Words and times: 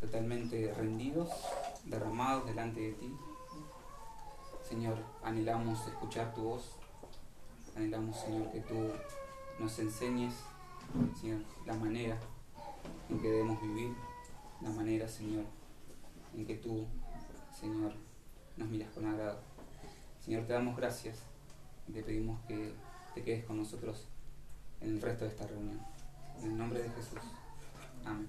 totalmente 0.00 0.72
rendidos, 0.74 1.28
derramados 1.84 2.46
delante 2.46 2.80
de 2.80 2.92
ti. 2.92 3.16
Señor, 4.68 4.98
anhelamos 5.22 5.86
escuchar 5.86 6.34
tu 6.34 6.42
voz, 6.42 6.72
anhelamos, 7.76 8.18
Señor, 8.20 8.50
que 8.52 8.60
tú 8.60 8.90
nos 9.58 9.78
enseñes, 9.78 10.34
Señor, 11.20 11.40
la 11.66 11.74
manera 11.74 12.18
en 13.08 13.20
que 13.20 13.28
debemos 13.28 13.60
vivir, 13.62 13.94
la 14.60 14.70
manera, 14.70 15.08
Señor, 15.08 15.44
en 16.36 16.46
que 16.46 16.56
tú, 16.56 16.86
Señor, 17.58 17.94
nos 18.56 18.68
miras 18.68 18.90
con 18.92 19.06
agrado. 19.06 19.40
Señor, 20.24 20.46
te 20.46 20.52
damos 20.52 20.76
gracias 20.76 21.18
y 21.88 21.92
te 21.92 22.02
pedimos 22.02 22.38
que 22.46 22.74
te 23.14 23.22
quedes 23.22 23.44
con 23.44 23.56
nosotros 23.56 24.06
en 24.80 24.90
el 24.90 25.00
resto 25.00 25.24
de 25.24 25.30
esta 25.30 25.46
reunión. 25.46 25.80
En 26.42 26.52
el 26.52 26.58
nombre 26.58 26.82
de 26.82 26.90
Jesús. 26.90 27.20
Amén. 28.04 28.28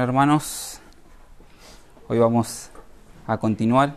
Hermanos, 0.00 0.80
hoy 2.06 2.18
vamos 2.18 2.70
a 3.26 3.36
continuar 3.38 3.96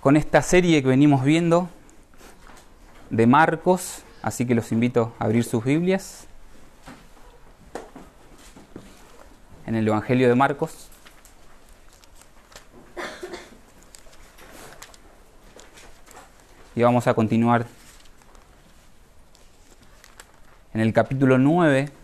con 0.00 0.18
esta 0.18 0.42
serie 0.42 0.82
que 0.82 0.88
venimos 0.88 1.24
viendo 1.24 1.68
de 3.08 3.26
Marcos, 3.26 4.02
así 4.20 4.46
que 4.46 4.54
los 4.54 4.70
invito 4.70 5.14
a 5.18 5.24
abrir 5.24 5.44
sus 5.44 5.64
Biblias 5.64 6.26
en 9.66 9.76
el 9.76 9.88
Evangelio 9.88 10.28
de 10.28 10.34
Marcos. 10.34 10.90
Y 16.76 16.82
vamos 16.82 17.06
a 17.06 17.14
continuar 17.14 17.66
en 20.74 20.80
el 20.80 20.92
capítulo 20.92 21.38
9 21.38 21.99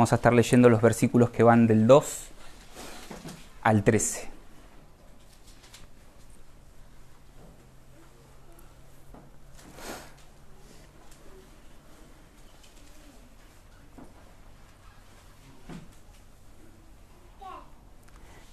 Vamos 0.00 0.14
a 0.14 0.16
estar 0.16 0.32
leyendo 0.32 0.70
los 0.70 0.80
versículos 0.80 1.28
que 1.28 1.42
van 1.42 1.66
del 1.66 1.86
2 1.86 2.28
al 3.60 3.84
13. 3.84 4.30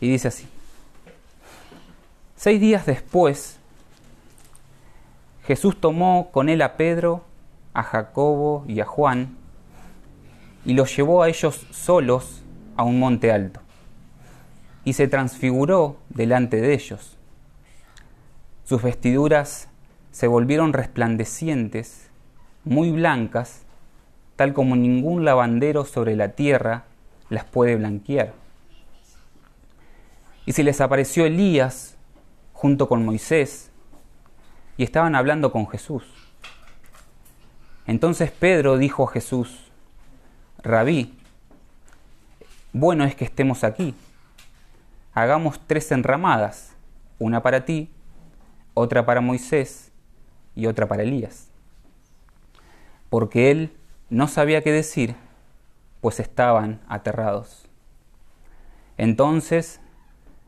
Y 0.02 0.10
dice 0.10 0.28
así. 0.28 0.50
Seis 2.36 2.60
días 2.60 2.86
después, 2.86 3.58
Jesús 5.46 5.80
tomó 5.80 6.30
con 6.34 6.50
él 6.50 6.62
a 6.62 6.76
Pedro, 6.76 7.24
a 7.74 7.84
Jacobo 7.84 8.66
y 8.68 8.82
a 8.82 8.86
Juan, 8.86 9.37
y 10.68 10.74
los 10.74 10.94
llevó 10.96 11.24
a 11.24 11.30
ellos 11.30 11.66
solos 11.72 12.44
a 12.76 12.84
un 12.84 13.00
monte 13.00 13.32
alto. 13.32 13.62
Y 14.84 14.94
se 14.94 15.08
transfiguró 15.08 15.96
delante 16.10 16.60
de 16.60 16.74
ellos. 16.74 17.18
Sus 18.66 18.84
vestiduras 18.84 19.70
se 20.12 20.28
volvieron 20.28 20.74
resplandecientes, 20.74 22.10
muy 22.66 22.92
blancas, 22.92 23.64
tal 24.36 24.54
como 24.54 24.76
ningún 24.76 25.24
lavandero 25.24 25.86
sobre 25.86 26.18
la 26.18 26.34
tierra 26.34 26.84
las 27.30 27.46
puede 27.46 27.78
blanquear. 27.78 28.34
Y 30.46 30.52
se 30.52 30.64
les 30.64 30.82
apareció 30.82 31.26
Elías 31.26 31.96
junto 32.52 32.90
con 32.90 33.06
Moisés, 33.06 33.72
y 34.76 34.84
estaban 34.84 35.16
hablando 35.16 35.54
con 35.54 35.70
Jesús. 35.70 36.04
Entonces 37.86 38.32
Pedro 38.32 38.78
dijo 38.78 39.06
a 39.06 39.12
Jesús, 39.12 39.67
Rabí, 40.64 41.14
bueno 42.74 43.04
es 43.04 43.16
que 43.16 43.26
estemos 43.26 43.64
aquí. 43.64 43.94
Hagamos 45.14 45.60
tres 45.68 45.92
enramadas, 45.92 46.74
una 47.20 47.44
para 47.44 47.64
ti, 47.64 47.92
otra 48.74 49.06
para 49.06 49.22
Moisés 49.22 49.92
y 50.56 50.66
otra 50.66 50.88
para 50.88 51.04
Elías. 51.04 51.50
Porque 53.12 53.52
él 53.52 53.72
no 54.10 54.28
sabía 54.28 54.64
qué 54.64 54.72
decir, 54.72 55.16
pues 56.02 56.20
estaban 56.20 56.82
aterrados. 56.88 57.66
Entonces 58.98 59.80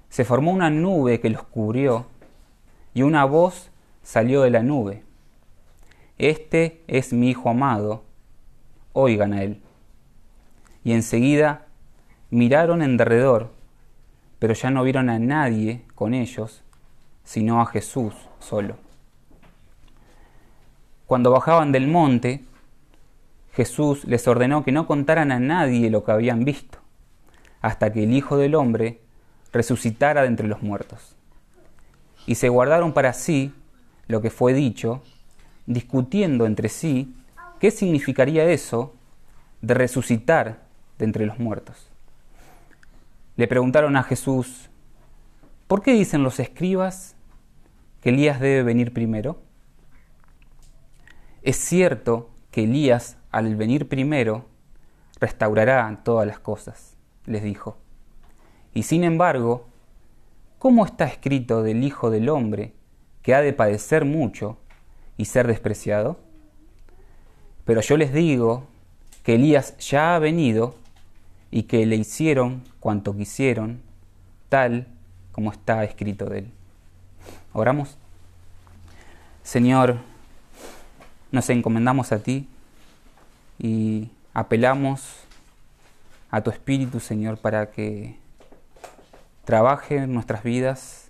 se 0.09 0.25
formó 0.25 0.51
una 0.51 0.71
nube 0.71 1.19
que 1.19 1.29
los 1.29 1.43
cubrió 1.43 2.07
y 2.95 3.03
una 3.03 3.25
voz 3.25 3.69
salió 4.01 4.41
de 4.41 4.49
la 4.49 4.63
nube. 4.63 5.03
Este 6.17 6.83
es 6.87 7.13
mi 7.13 7.29
Hijo 7.29 7.51
amado, 7.51 8.03
oigan 8.93 9.33
a 9.33 9.43
él 9.43 9.61
y 10.83 10.93
enseguida 10.93 11.65
miraron 12.29 12.81
en 12.81 12.97
derredor, 12.97 13.51
pero 14.39 14.53
ya 14.53 14.69
no 14.69 14.83
vieron 14.83 15.09
a 15.09 15.19
nadie 15.19 15.83
con 15.95 16.13
ellos, 16.13 16.63
sino 17.23 17.61
a 17.61 17.65
Jesús 17.65 18.13
solo. 18.39 18.77
Cuando 21.05 21.31
bajaban 21.31 21.71
del 21.71 21.87
monte, 21.87 22.43
Jesús 23.53 24.05
les 24.05 24.27
ordenó 24.27 24.63
que 24.63 24.71
no 24.71 24.87
contaran 24.87 25.31
a 25.31 25.39
nadie 25.39 25.89
lo 25.89 26.03
que 26.03 26.11
habían 26.11 26.45
visto, 26.45 26.77
hasta 27.61 27.91
que 27.91 28.03
el 28.03 28.13
Hijo 28.13 28.37
del 28.37 28.55
Hombre 28.55 29.01
resucitara 29.51 30.21
de 30.21 30.27
entre 30.27 30.47
los 30.47 30.61
muertos. 30.61 31.15
Y 32.25 32.35
se 32.35 32.49
guardaron 32.49 32.93
para 32.93 33.13
sí 33.13 33.53
lo 34.07 34.21
que 34.21 34.29
fue 34.29 34.53
dicho, 34.53 35.01
discutiendo 35.65 36.45
entre 36.45 36.69
sí 36.69 37.15
qué 37.59 37.71
significaría 37.71 38.45
eso 38.45 38.95
de 39.61 39.73
resucitar 39.73 40.68
de 40.99 41.05
entre 41.05 41.25
los 41.25 41.39
muertos. 41.39 41.89
Le 43.35 43.47
preguntaron 43.47 43.95
a 43.95 44.03
Jesús, 44.03 44.69
¿por 45.67 45.81
qué 45.81 45.93
dicen 45.93 46.21
los 46.23 46.39
escribas 46.39 47.15
que 48.01 48.09
Elías 48.09 48.39
debe 48.39 48.63
venir 48.63 48.93
primero? 48.93 49.41
Es 51.41 51.55
cierto 51.55 52.29
que 52.51 52.65
Elías, 52.65 53.17
al 53.31 53.55
venir 53.55 53.87
primero, 53.87 54.45
restaurará 55.19 56.01
todas 56.03 56.27
las 56.27 56.39
cosas, 56.39 56.97
les 57.25 57.43
dijo. 57.43 57.77
Y 58.73 58.83
sin 58.83 59.03
embargo, 59.03 59.67
¿cómo 60.59 60.85
está 60.85 61.05
escrito 61.05 61.63
del 61.63 61.83
Hijo 61.83 62.09
del 62.09 62.29
Hombre 62.29 62.73
que 63.21 63.33
ha 63.33 63.41
de 63.41 63.53
padecer 63.53 64.03
mucho 64.03 64.57
y 65.15 65.25
ser 65.25 65.47
despreciado? 65.47 66.19
Pero 67.63 67.81
yo 67.81 67.95
les 67.97 68.13
digo 68.13 68.63
que 69.23 69.35
Elías 69.35 69.77
ya 69.77 70.15
ha 70.15 70.19
venido 70.19 70.75
y 71.51 71.63
que 71.63 71.85
le 71.85 71.95
hicieron 71.95 72.63
cuanto 72.79 73.15
quisieron, 73.15 73.81
tal 74.49 74.87
como 75.31 75.51
está 75.51 75.83
escrito 75.83 76.25
de 76.25 76.39
él. 76.39 76.51
Oramos. 77.53 77.97
Señor, 79.43 79.97
nos 81.31 81.49
encomendamos 81.49 82.11
a 82.11 82.19
ti 82.19 82.47
y 83.57 84.09
apelamos 84.33 85.25
a 86.29 86.41
tu 86.41 86.51
Espíritu, 86.51 86.99
Señor, 86.99 87.39
para 87.39 87.71
que 87.71 88.15
trabaje 89.45 89.97
en 89.97 90.13
nuestras 90.13 90.43
vidas, 90.43 91.09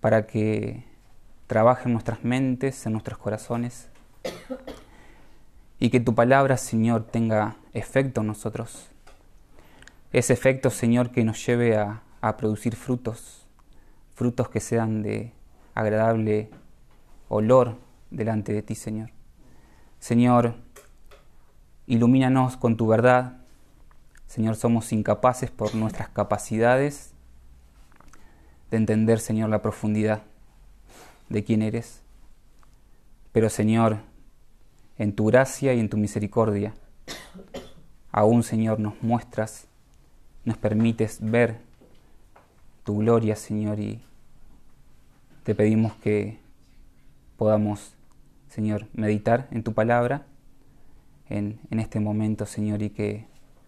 para 0.00 0.26
que 0.26 0.84
trabaje 1.48 1.86
en 1.86 1.92
nuestras 1.92 2.22
mentes, 2.22 2.86
en 2.86 2.92
nuestros 2.92 3.18
corazones, 3.18 3.88
y 5.80 5.90
que 5.90 5.98
tu 5.98 6.14
palabra, 6.14 6.56
Señor, 6.56 7.04
tenga 7.04 7.56
efecto 7.72 8.20
en 8.20 8.28
nosotros 8.28 8.88
ese 10.12 10.32
efecto, 10.32 10.70
Señor, 10.70 11.10
que 11.10 11.24
nos 11.24 11.44
lleve 11.44 11.76
a, 11.76 12.02
producir 12.38 12.74
frutos, 12.74 13.46
frutos 14.14 14.48
que 14.48 14.58
sean 14.58 15.00
de 15.02 15.32
agradable 15.74 16.50
olor 17.28 17.76
delante 18.10 18.52
de 18.52 18.62
ti, 18.62 18.74
Señor. 18.74 19.10
Señor, 20.00 20.56
ilumínanos 21.86 22.56
con 22.56 22.76
tu 22.76 22.88
verdad. 22.88 23.38
Señor, 24.26 24.56
somos 24.56 24.92
incapaces 24.92 25.52
por 25.52 25.76
nuestras 25.76 26.08
capacidades 26.08 27.14
de 28.72 28.76
entender, 28.76 29.20
Señor, 29.20 29.50
la 29.50 29.62
profundidad 29.62 30.22
de 31.28 31.44
quién 31.44 31.62
eres. 31.62 32.02
Pero 33.32 33.50
Señor, 33.50 33.98
en 34.98 35.14
tu 35.14 35.26
gracia 35.26 35.74
y 35.74 35.80
en 35.80 35.88
tu 35.88 35.96
misericordia, 35.96 36.74
aún 38.10 38.42
Señor 38.42 38.80
nos 38.80 39.02
muestras, 39.02 39.68
nos 40.46 40.56
permites 40.56 41.18
ver 41.20 41.58
tu 42.84 42.96
gloria, 42.98 43.36
Señor, 43.36 43.78
y 43.78 44.00
te 45.42 45.54
pedimos 45.54 45.94
que 45.96 46.38
podamos, 47.36 47.92
Señor, 48.48 48.86
meditar 48.94 49.48
en 49.50 49.62
tu 49.62 49.74
palabra 49.74 50.24
en, 51.28 51.60
en 51.70 51.80
este 51.80 52.00
momento, 52.00 52.46
Señor, 52.46 52.80
y 52.82 52.88
que 52.88 53.26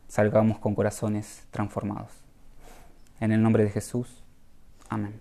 salgamos 0.09 0.59
con 0.59 0.75
corazones 0.75 1.47
transformados. 1.51 2.13
En 3.21 3.33
el 3.33 3.43
nombre 3.43 3.65
de 3.65 3.71
Jesús. 3.71 4.23
Amén. 4.89 5.21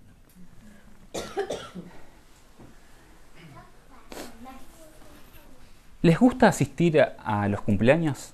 ¿Les 6.00 6.18
gusta 6.18 6.46
asistir 6.46 7.00
a, 7.00 7.48
los 7.48 7.60
cumpleaños? 7.60 8.32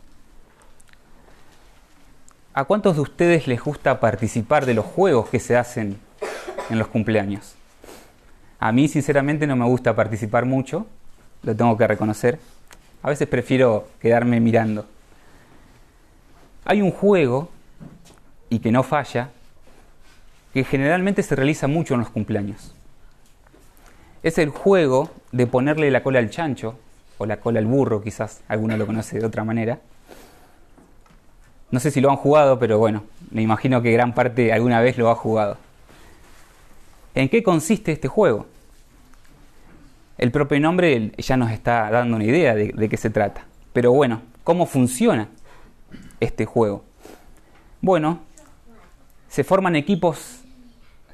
¿A 2.57 2.67
cuántos 2.67 2.95
de 2.95 3.03
ustedes 3.03 3.49
les 3.49 3.61
gusta 3.61 3.99
participar 3.99 4.65
de 4.65 4.75
los 4.75 4.85
juegos 4.85 5.29
que 5.29 5.41
se 5.41 5.57
hacen 5.57 5.99
en 6.71 6.79
los 6.79 6.87
cumpleaños? 6.87 7.57
A 8.61 8.71
mí 8.71 8.87
sinceramente 8.87 9.49
no 9.49 9.57
me 9.57 9.65
gusta 9.65 9.97
participar 9.97 10.45
mucho, 10.45 10.87
lo 11.43 11.57
tengo 11.57 11.77
que 11.77 11.89
reconocer. 11.89 12.39
A 13.03 13.09
veces 13.09 13.27
prefiero 13.27 13.89
quedarme 13.99 14.39
mirando. 14.39 14.87
Hay 16.65 16.81
un 16.81 16.93
juego, 16.93 17.51
y 18.49 18.61
que 18.61 18.71
no 18.71 18.85
falla, 18.85 19.31
que 20.53 20.63
generalmente 20.63 21.25
se 21.25 21.35
realiza 21.35 21.67
mucho 21.67 21.95
en 21.95 22.01
los 22.01 22.11
cumpleaños. 22.11 22.73
Es 24.23 24.39
el 24.39 24.51
juego 24.51 25.11
de 25.33 25.49
ponerle 25.49 25.91
la 25.91 26.05
cola 26.05 26.21
al 26.21 26.31
chancho 26.31 26.79
o 27.19 27.27
la 27.27 27.41
cola 27.41 27.59
al 27.59 27.67
burro, 27.67 28.01
quizás 28.01 28.43
alguno 28.47 28.77
lo 28.77 28.87
conoce 28.87 29.19
de 29.19 29.27
otra 29.27 29.43
manera. 29.43 29.81
No 31.75 31.81
sé 31.81 31.91
si 31.91 32.01
lo 32.01 32.09
han 32.09 32.17
jugado, 32.17 32.61
pero 32.61 32.79
bueno, 32.79 33.03
me 33.33 33.43
imagino 33.43 33.83
que 33.83 33.91
gran 33.91 34.15
parte 34.15 34.53
alguna 34.53 34.81
vez 34.81 34.97
lo 34.97 35.11
ha 35.11 35.17
jugado. 35.17 35.57
¿En 37.17 37.29
qué 37.29 37.43
consiste 37.43 37.91
este 37.91 38.07
juego? 38.07 38.47
El 40.17 40.31
propio 40.31 40.61
nombre 40.61 41.11
ya 41.19 41.37
nos 41.37 41.51
está 41.51 41.91
dando 41.91 42.15
una 42.15 42.27
idea 42.27 42.55
de, 42.55 42.89
qué 42.89 42.97
se 42.97 43.11
trata. 43.11 43.47
Pero 43.73 43.91
bueno, 43.91 44.23
¿cómo 44.45 44.67
funciona 44.67 45.27
este 46.21 46.47
juego? 46.47 46.85
Bueno, 47.81 48.21
se 49.29 49.43
forman 49.43 49.75
equipos 49.75 50.45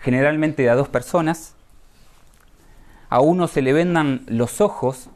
generalmente 0.01 0.65
de 0.65 0.69
a 0.69 0.75
dos 0.75 0.91
personas. 0.91 1.55
A 3.09 3.21
uno 3.21 3.49
se 3.49 3.63
le 3.63 3.73
vendan 3.73 4.27
los 4.27 4.61
ojos 4.61 5.09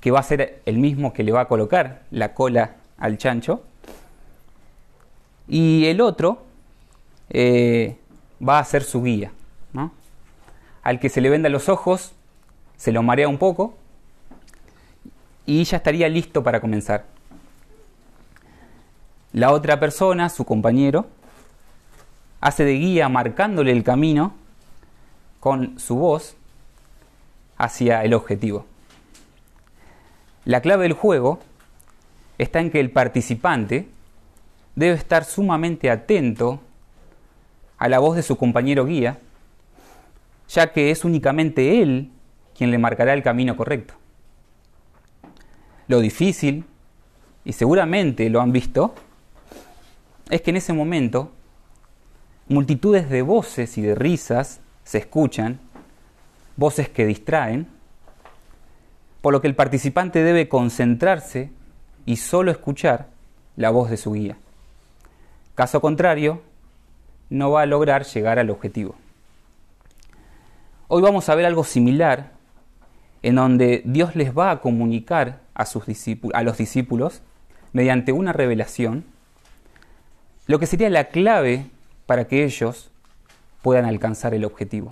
que 0.00 0.12
va 0.12 0.20
a 0.20 0.22
ser 0.22 0.62
el 0.66 0.78
mismo 0.78 1.12
que 1.12 1.24
le 1.24 1.32
va 1.32 1.40
a 1.40 1.48
colocar 1.48 2.04
la 2.12 2.32
cola 2.32 2.76
al 2.98 3.18
chancho. 3.18 3.62
Y 5.46 5.86
el 5.86 6.00
otro 6.00 6.42
eh, 7.30 7.98
va 8.46 8.58
a 8.58 8.64
ser 8.64 8.82
su 8.82 9.02
guía. 9.02 9.32
Al 10.82 11.00
que 11.00 11.08
se 11.08 11.22
le 11.22 11.30
venda 11.30 11.48
los 11.48 11.70
ojos, 11.70 12.12
se 12.76 12.92
lo 12.92 13.02
marea 13.02 13.26
un 13.26 13.38
poco 13.38 13.74
y 15.46 15.64
ya 15.64 15.78
estaría 15.78 16.08
listo 16.10 16.42
para 16.42 16.60
comenzar. 16.60 17.06
La 19.32 19.50
otra 19.50 19.80
persona, 19.80 20.28
su 20.28 20.44
compañero, 20.44 21.06
hace 22.40 22.64
de 22.64 22.74
guía 22.74 23.08
marcándole 23.08 23.72
el 23.72 23.82
camino 23.82 24.34
con 25.40 25.78
su 25.78 25.96
voz 25.96 26.36
hacia 27.56 28.04
el 28.04 28.12
objetivo. 28.14 28.66
La 30.44 30.60
clave 30.60 30.82
del 30.82 30.92
juego 30.92 31.40
está 32.38 32.60
en 32.60 32.70
que 32.70 32.80
el 32.80 32.90
participante 32.90 33.88
debe 34.74 34.94
estar 34.94 35.24
sumamente 35.24 35.90
atento 35.90 36.60
a 37.78 37.88
la 37.88 37.98
voz 37.98 38.16
de 38.16 38.22
su 38.22 38.36
compañero 38.36 38.86
guía, 38.86 39.18
ya 40.48 40.72
que 40.72 40.90
es 40.90 41.04
únicamente 41.04 41.82
él 41.82 42.10
quien 42.56 42.70
le 42.70 42.78
marcará 42.78 43.12
el 43.12 43.22
camino 43.22 43.56
correcto. 43.56 43.94
Lo 45.86 46.00
difícil, 46.00 46.64
y 47.44 47.52
seguramente 47.52 48.28
lo 48.30 48.40
han 48.40 48.52
visto, 48.52 48.94
es 50.30 50.40
que 50.40 50.50
en 50.50 50.56
ese 50.56 50.72
momento 50.72 51.32
multitudes 52.48 53.08
de 53.10 53.22
voces 53.22 53.76
y 53.78 53.82
de 53.82 53.94
risas 53.94 54.60
se 54.84 54.98
escuchan, 54.98 55.60
voces 56.56 56.88
que 56.88 57.06
distraen, 57.06 57.66
por 59.20 59.32
lo 59.32 59.40
que 59.40 59.48
el 59.48 59.54
participante 59.54 60.22
debe 60.22 60.48
concentrarse 60.48 61.50
y 62.06 62.16
solo 62.16 62.50
escuchar 62.50 63.08
la 63.56 63.70
voz 63.70 63.90
de 63.90 63.96
su 63.96 64.12
guía. 64.12 64.36
Caso 65.54 65.80
contrario, 65.80 66.42
no 67.30 67.50
va 67.50 67.62
a 67.62 67.66
lograr 67.66 68.04
llegar 68.04 68.38
al 68.38 68.50
objetivo. 68.50 68.94
Hoy 70.88 71.02
vamos 71.02 71.28
a 71.28 71.34
ver 71.34 71.46
algo 71.46 71.64
similar 71.64 72.32
en 73.22 73.36
donde 73.36 73.82
Dios 73.84 74.16
les 74.16 74.36
va 74.36 74.50
a 74.50 74.60
comunicar 74.60 75.40
a, 75.54 75.64
sus 75.64 75.84
a 76.34 76.42
los 76.42 76.58
discípulos 76.58 77.22
mediante 77.72 78.12
una 78.12 78.32
revelación 78.32 79.04
lo 80.46 80.58
que 80.58 80.66
sería 80.66 80.90
la 80.90 81.04
clave 81.04 81.70
para 82.06 82.26
que 82.26 82.44
ellos 82.44 82.90
puedan 83.62 83.86
alcanzar 83.86 84.34
el 84.34 84.44
objetivo. 84.44 84.90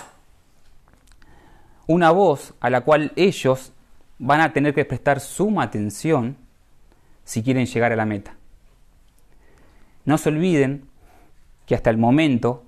Una 1.87 2.11
voz 2.11 2.55
a 2.61 2.71
la 2.71 2.81
cual 2.83 3.13
ellos 3.17 3.73
van 4.19 4.41
a 4.41 4.53
tener 4.53 4.73
que 4.73 4.87
prestar 4.87 5.21
suma 5.21 5.65
atención 5.65 6.37
si 7.25 7.43
quieren 7.43 7.67
llegar 7.67 7.93
a 7.93 7.97
la 7.97 8.07
meta. 8.07 8.37
No 10.05 10.19
se 10.19 10.29
olviden 10.29 10.89
que 11.67 11.75
hasta 11.75 11.91
el 11.91 11.99
momento 11.99 12.65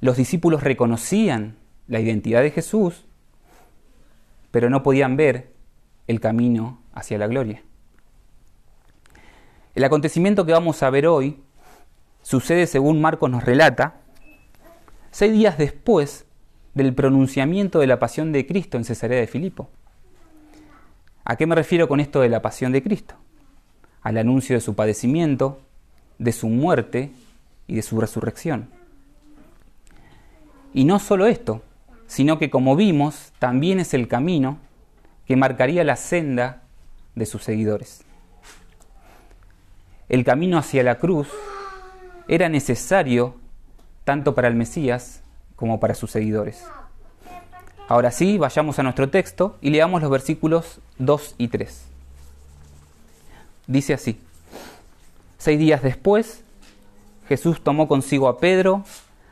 los 0.00 0.16
discípulos 0.16 0.62
reconocían 0.62 1.56
la 1.86 2.00
identidad 2.00 2.42
de 2.42 2.50
Jesús, 2.50 3.06
pero 4.50 4.70
no 4.70 4.82
podían 4.82 5.16
ver 5.16 5.52
el 6.06 6.20
camino 6.20 6.80
hacia 6.92 7.18
la 7.18 7.26
gloria. 7.26 7.62
El 9.74 9.84
acontecimiento 9.84 10.44
que 10.44 10.52
vamos 10.52 10.82
a 10.82 10.90
ver 10.90 11.06
hoy 11.06 11.40
sucede, 12.22 12.66
según 12.66 13.00
Marcos 13.00 13.30
nos 13.30 13.44
relata, 13.44 14.00
seis 15.10 15.32
días 15.32 15.56
después 15.58 16.26
del 16.74 16.94
pronunciamiento 16.94 17.78
de 17.78 17.86
la 17.86 17.98
pasión 17.98 18.32
de 18.32 18.46
Cristo 18.46 18.76
en 18.76 18.84
Cesarea 18.84 19.20
de 19.20 19.26
Filipo. 19.26 19.70
¿A 21.24 21.36
qué 21.36 21.46
me 21.46 21.54
refiero 21.54 21.88
con 21.88 22.00
esto 22.00 22.20
de 22.20 22.28
la 22.28 22.42
pasión 22.42 22.72
de 22.72 22.82
Cristo? 22.82 23.16
Al 24.08 24.16
anuncio 24.16 24.56
de 24.56 24.62
su 24.62 24.74
padecimiento, 24.74 25.60
de 26.16 26.32
su 26.32 26.48
muerte 26.48 27.10
y 27.66 27.74
de 27.74 27.82
su 27.82 28.00
resurrección. 28.00 28.70
Y 30.72 30.86
no 30.86 30.98
solo 30.98 31.26
esto, 31.26 31.60
sino 32.06 32.38
que 32.38 32.48
como 32.48 32.74
vimos, 32.74 33.34
también 33.38 33.80
es 33.80 33.92
el 33.92 34.08
camino 34.08 34.56
que 35.26 35.36
marcaría 35.36 35.84
la 35.84 35.96
senda 35.96 36.62
de 37.16 37.26
sus 37.26 37.42
seguidores. 37.42 38.02
El 40.08 40.24
camino 40.24 40.56
hacia 40.56 40.82
la 40.82 40.94
cruz 40.94 41.28
era 42.28 42.48
necesario 42.48 43.34
tanto 44.04 44.34
para 44.34 44.48
el 44.48 44.54
Mesías 44.54 45.20
como 45.54 45.80
para 45.80 45.94
sus 45.94 46.12
seguidores. 46.12 46.64
Ahora 47.88 48.10
sí, 48.10 48.38
vayamos 48.38 48.78
a 48.78 48.84
nuestro 48.84 49.10
texto 49.10 49.58
y 49.60 49.68
leamos 49.68 50.00
los 50.00 50.10
versículos 50.10 50.80
2 50.96 51.34
y 51.36 51.48
3. 51.48 51.97
Dice 53.68 53.92
así, 53.92 54.18
seis 55.36 55.58
días 55.58 55.82
después, 55.82 56.42
Jesús 57.28 57.62
tomó 57.62 57.86
consigo 57.86 58.28
a 58.28 58.38
Pedro, 58.38 58.82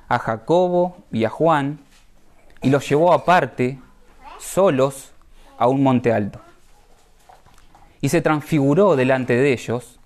a 0.08 0.18
Jacobo 0.18 0.98
y 1.10 1.24
a 1.24 1.30
Juan, 1.30 1.78
y 2.60 2.68
los 2.68 2.86
llevó 2.86 3.14
aparte, 3.14 3.78
solos, 4.38 5.12
a 5.56 5.68
un 5.68 5.82
monte 5.82 6.12
alto. 6.12 6.38
Y 8.02 8.10
se 8.10 8.20
transfiguró 8.20 8.94
delante 8.94 9.34
de 9.34 9.54
ellos, 9.54 9.98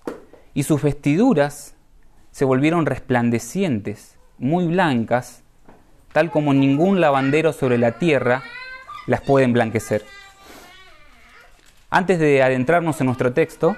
y 0.53 0.63
sus 0.63 0.81
vestiduras 0.81 1.75
se 2.31 2.45
volvieron 2.45 2.85
resplandecientes, 2.85 4.15
muy 4.37 4.65
blancas, 4.65 5.43
tal 6.13 6.31
como 6.31 6.53
ningún 6.53 7.01
lavandero 7.01 7.51
sobre 7.51 7.77
la 7.77 7.99
tierra 7.99 8.43
las 9.07 9.19
puede 9.19 9.43
emblanquecer. 9.43 10.05
Antes 11.89 12.17
de 12.17 12.41
adentrarnos 12.41 13.01
en 13.01 13.07
nuestro 13.07 13.33
texto, 13.33 13.75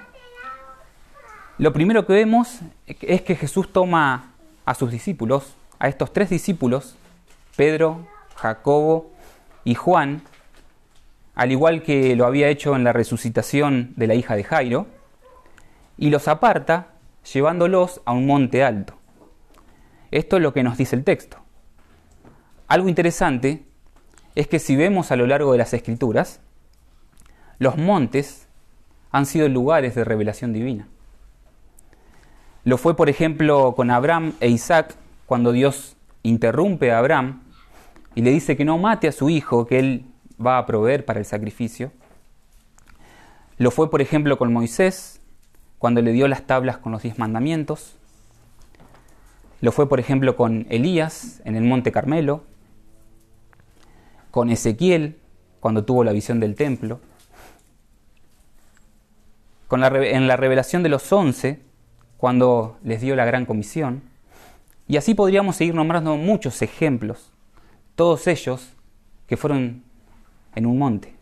lo 1.57 1.73
primero 1.73 2.05
que 2.05 2.13
vemos 2.13 2.59
es 2.87 3.21
que 3.21 3.35
Jesús 3.35 3.71
toma 3.71 4.33
a 4.65 4.73
sus 4.73 4.91
discípulos, 4.91 5.55
a 5.79 5.87
estos 5.87 6.11
tres 6.11 6.29
discípulos, 6.29 6.95
Pedro, 7.55 8.07
Jacobo 8.35 9.11
y 9.63 9.75
Juan, 9.75 10.23
al 11.35 11.51
igual 11.51 11.83
que 11.83 12.15
lo 12.15 12.25
había 12.25 12.47
hecho 12.47 12.75
en 12.75 12.83
la 12.83 12.93
resucitación 12.93 13.93
de 13.95 14.07
la 14.07 14.15
hija 14.15 14.35
de 14.35 14.43
Jairo, 14.43 14.87
y 15.97 16.09
los 16.09 16.27
aparta 16.27 16.87
llevándolos 17.31 18.01
a 18.05 18.13
un 18.13 18.25
monte 18.25 18.63
alto. 18.63 18.95
Esto 20.11 20.37
es 20.37 20.43
lo 20.43 20.53
que 20.53 20.63
nos 20.63 20.77
dice 20.77 20.95
el 20.95 21.03
texto. 21.03 21.37
Algo 22.67 22.89
interesante 22.89 23.63
es 24.35 24.47
que 24.47 24.59
si 24.59 24.75
vemos 24.75 25.11
a 25.11 25.15
lo 25.15 25.27
largo 25.27 25.51
de 25.51 25.59
las 25.59 25.73
escrituras, 25.73 26.39
los 27.59 27.77
montes 27.77 28.47
han 29.11 29.25
sido 29.25 29.47
lugares 29.47 29.95
de 29.95 30.03
revelación 30.03 30.53
divina. 30.53 30.87
Lo 32.65 32.77
fue, 32.77 32.95
por 32.95 33.09
ejemplo, 33.09 33.73
con 33.75 33.91
Abraham 33.91 34.33
e 34.39 34.49
Isaac, 34.49 34.95
cuando 35.25 35.51
Dios 35.51 35.97
interrumpe 36.23 36.91
a 36.91 36.99
Abraham 36.99 37.41
y 38.15 38.21
le 38.21 38.31
dice 38.31 38.55
que 38.55 38.63
no 38.63 38.77
mate 38.77 39.09
a 39.09 39.11
su 39.11 39.29
hijo, 39.29 39.67
que 39.67 39.79
él 39.79 40.05
va 40.43 40.57
a 40.57 40.65
proveer 40.65 41.03
para 41.03 41.19
el 41.19 41.25
sacrificio. 41.25 41.91
Lo 43.57 43.69
fue, 43.69 43.89
por 43.89 44.01
ejemplo, 44.01 44.37
con 44.37 44.53
Moisés, 44.53 45.19
cuando 45.77 46.01
le 46.01 46.13
dio 46.13 46.29
las 46.29 46.47
tablas 46.47 46.77
con 46.77 46.93
los 46.93 47.03
diez 47.03 47.19
mandamientos. 47.19 47.97
Lo 49.59 49.73
fue, 49.73 49.89
por 49.89 49.99
ejemplo, 49.99 50.37
con 50.37 50.65
Elías 50.69 51.41
en 51.43 51.57
el 51.57 51.63
Monte 51.63 51.91
Carmelo, 51.91 52.43
con 54.31 54.49
Ezequiel 54.49 55.19
cuando 55.59 55.83
tuvo 55.83 56.03
la 56.03 56.13
visión 56.13 56.39
del 56.39 56.55
templo, 56.55 57.01
con 59.67 59.81
la, 59.81 59.87
en 59.87 60.27
la 60.27 60.37
revelación 60.37 60.83
de 60.83 60.89
los 60.89 61.11
once 61.11 61.61
cuando 62.23 62.77
les 62.85 63.01
dio 63.01 63.17
la 63.17 63.25
gran 63.25 63.45
comisión. 63.45 64.01
Y 64.87 64.95
así 64.95 65.13
podríamos 65.13 65.57
seguir 65.57 65.75
nombrando 65.75 66.15
muchos 66.15 66.61
ejemplos, 66.61 67.33
todos 67.95 68.27
ellos 68.27 68.77
que 69.27 69.35
fueron 69.35 69.83
en 70.55 70.65
un 70.65 70.77
monte. 70.77 71.13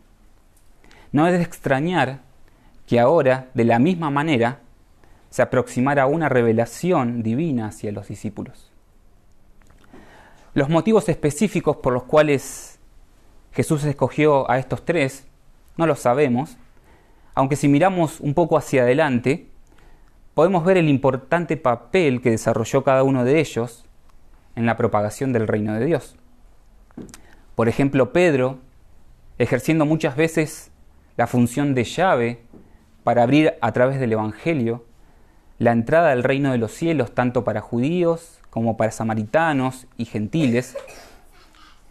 No 1.12 1.26
es 1.26 1.34
de 1.34 1.42
extrañar 1.42 2.20
que 2.86 3.00
ahora, 3.00 3.50
de 3.56 3.66
la 3.66 3.80
misma 3.80 4.12
manera, 4.12 4.60
se 5.32 5.42
aproximara 5.42 6.06
una 6.06 6.30
revelación 6.30 7.24
divina 7.24 7.70
hacia 7.70 7.92
los 7.92 8.10
discípulos. 8.10 8.72
Los 10.54 10.70
motivos 10.70 11.10
específicos 11.10 11.78
por 11.78 11.94
los 11.94 12.04
cuales 12.04 12.78
Jesús 13.54 13.84
escogió 13.86 14.48
a 14.52 14.60
estos 14.60 14.86
tres 14.86 15.26
no 15.78 15.88
los 15.88 15.98
sabemos, 15.98 16.58
aunque 17.34 17.56
si 17.56 17.68
miramos 17.68 18.20
un 18.20 18.36
poco 18.36 18.56
hacia 18.56 18.84
adelante, 18.84 19.51
podemos 20.34 20.64
ver 20.64 20.78
el 20.78 20.90
importante 20.90 21.58
papel 21.58 22.22
que 22.22 22.32
desarrolló 22.32 22.84
cada 22.84 23.04
uno 23.04 23.26
de 23.26 23.40
ellos 23.40 23.86
en 24.56 24.66
la 24.66 24.78
propagación 24.78 25.34
del 25.34 25.48
reino 25.48 25.74
de 25.74 25.86
Dios. 25.86 26.16
Por 27.56 27.70
ejemplo, 27.70 28.14
Pedro, 28.14 28.60
ejerciendo 29.38 29.86
muchas 29.86 30.16
veces 30.16 30.72
la 31.18 31.28
función 31.28 31.74
de 31.74 31.84
llave 31.84 32.44
para 33.04 33.24
abrir 33.24 33.56
a 33.62 33.72
través 33.72 34.00
del 34.00 34.14
Evangelio 34.14 34.86
la 35.60 35.72
entrada 35.72 36.12
al 36.12 36.24
reino 36.24 36.52
de 36.52 36.58
los 36.58 36.72
cielos 36.72 37.14
tanto 37.14 37.44
para 37.44 37.62
judíos 37.62 38.40
como 38.50 38.78
para 38.78 38.92
samaritanos 38.92 39.86
y 39.98 40.06
gentiles, 40.06 40.76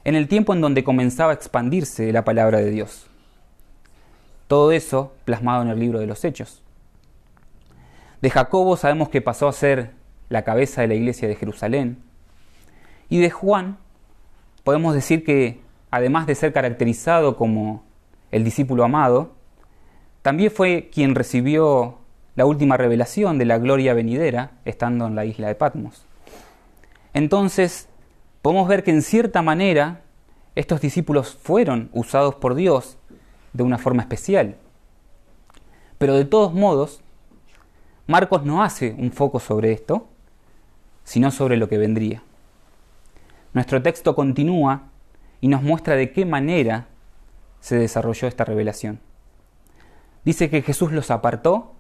en 0.04 0.14
el 0.14 0.28
tiempo 0.28 0.52
en 0.52 0.60
donde 0.60 0.84
comenzaba 0.84 1.30
a 1.30 1.34
expandirse 1.34 2.12
la 2.12 2.24
palabra 2.24 2.58
de 2.58 2.70
Dios. 2.70 3.06
Todo 4.48 4.72
eso 4.72 5.12
plasmado 5.24 5.62
en 5.62 5.68
el 5.68 5.78
libro 5.78 6.00
de 6.00 6.06
los 6.06 6.24
Hechos. 6.24 6.62
De 8.20 8.30
Jacobo 8.30 8.76
sabemos 8.76 9.08
que 9.08 9.22
pasó 9.22 9.48
a 9.48 9.52
ser 9.52 9.92
la 10.28 10.42
cabeza 10.42 10.82
de 10.82 10.88
la 10.88 10.94
iglesia 10.94 11.26
de 11.26 11.36
Jerusalén. 11.36 11.98
Y 13.08 13.20
de 13.20 13.30
Juan 13.30 13.78
podemos 14.62 14.94
decir 14.94 15.24
que, 15.24 15.60
además 15.90 16.26
de 16.26 16.34
ser 16.34 16.52
caracterizado 16.52 17.36
como 17.36 17.82
el 18.30 18.44
discípulo 18.44 18.84
amado, 18.84 19.32
también 20.22 20.50
fue 20.50 20.90
quien 20.92 21.14
recibió 21.14 21.98
la 22.36 22.46
última 22.46 22.76
revelación 22.76 23.38
de 23.38 23.46
la 23.46 23.58
gloria 23.58 23.94
venidera 23.94 24.52
estando 24.64 25.06
en 25.06 25.14
la 25.14 25.24
isla 25.24 25.48
de 25.48 25.54
Patmos. 25.54 26.04
Entonces, 27.14 27.88
podemos 28.42 28.68
ver 28.68 28.84
que 28.84 28.90
en 28.90 29.02
cierta 29.02 29.42
manera 29.42 30.02
estos 30.54 30.80
discípulos 30.80 31.34
fueron 31.34 31.90
usados 31.92 32.34
por 32.34 32.54
Dios 32.54 32.98
de 33.52 33.62
una 33.62 33.78
forma 33.78 34.02
especial. 34.02 34.56
Pero 35.98 36.14
de 36.14 36.24
todos 36.24 36.52
modos, 36.52 37.02
Marcos 38.10 38.44
no 38.44 38.64
hace 38.64 38.92
un 38.98 39.12
foco 39.12 39.38
sobre 39.38 39.70
esto, 39.70 40.08
sino 41.04 41.30
sobre 41.30 41.56
lo 41.56 41.68
que 41.68 41.78
vendría. 41.78 42.24
Nuestro 43.52 43.80
texto 43.82 44.16
continúa 44.16 44.88
y 45.40 45.46
nos 45.46 45.62
muestra 45.62 45.94
de 45.94 46.10
qué 46.10 46.26
manera 46.26 46.88
se 47.60 47.76
desarrolló 47.76 48.26
esta 48.26 48.44
revelación. 48.44 48.98
Dice 50.24 50.50
que 50.50 50.62
Jesús 50.62 50.90
los 50.90 51.12
apartó 51.12 51.76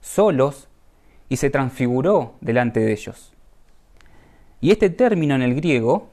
solos 0.00 0.68
y 1.28 1.36
se 1.36 1.50
transfiguró 1.50 2.36
delante 2.40 2.80
de 2.80 2.92
ellos. 2.92 3.34
Y 4.62 4.70
este 4.70 4.88
término 4.88 5.34
en 5.34 5.42
el 5.42 5.54
griego, 5.54 6.08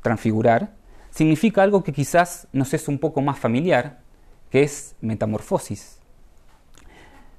transfigurar, 0.00 0.76
significa 1.10 1.64
algo 1.64 1.82
que 1.82 1.92
quizás 1.92 2.46
nos 2.52 2.72
es 2.72 2.86
un 2.86 3.00
poco 3.00 3.20
más 3.20 3.36
familiar, 3.36 3.98
que 4.48 4.62
es 4.62 4.94
metamorfosis 5.00 6.01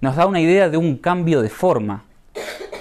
nos 0.03 0.17
da 0.17 0.25
una 0.25 0.41
idea 0.41 0.67
de 0.67 0.75
un 0.75 0.97
cambio 0.97 1.41
de 1.41 1.47
forma. 1.47 2.03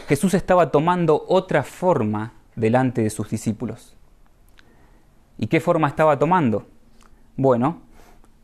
Jesús 0.09 0.35
estaba 0.35 0.73
tomando 0.73 1.25
otra 1.29 1.63
forma 1.63 2.33
delante 2.57 3.01
de 3.01 3.11
sus 3.11 3.31
discípulos. 3.31 3.95
¿Y 5.39 5.47
qué 5.47 5.61
forma 5.61 5.87
estaba 5.87 6.19
tomando? 6.19 6.67
Bueno, 7.37 7.79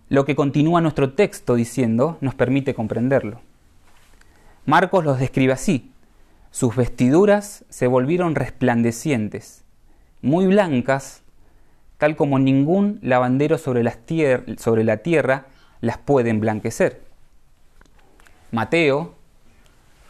lo 0.08 0.24
que 0.24 0.36
continúa 0.36 0.80
nuestro 0.80 1.12
texto 1.14 1.56
diciendo 1.56 2.18
nos 2.20 2.36
permite 2.36 2.72
comprenderlo. 2.72 3.40
Marcos 4.64 5.04
los 5.04 5.18
describe 5.18 5.54
así. 5.54 5.90
Sus 6.52 6.76
vestiduras 6.76 7.64
se 7.68 7.88
volvieron 7.88 8.36
resplandecientes, 8.36 9.64
muy 10.22 10.46
blancas, 10.46 11.24
tal 11.96 12.14
como 12.14 12.38
ningún 12.38 13.00
lavandero 13.02 13.58
sobre, 13.58 13.82
sobre 14.56 14.84
la 14.84 14.98
tierra 14.98 15.46
las 15.80 15.98
puede 15.98 16.30
emblanquecer. 16.30 17.07
Mateo, 18.50 19.14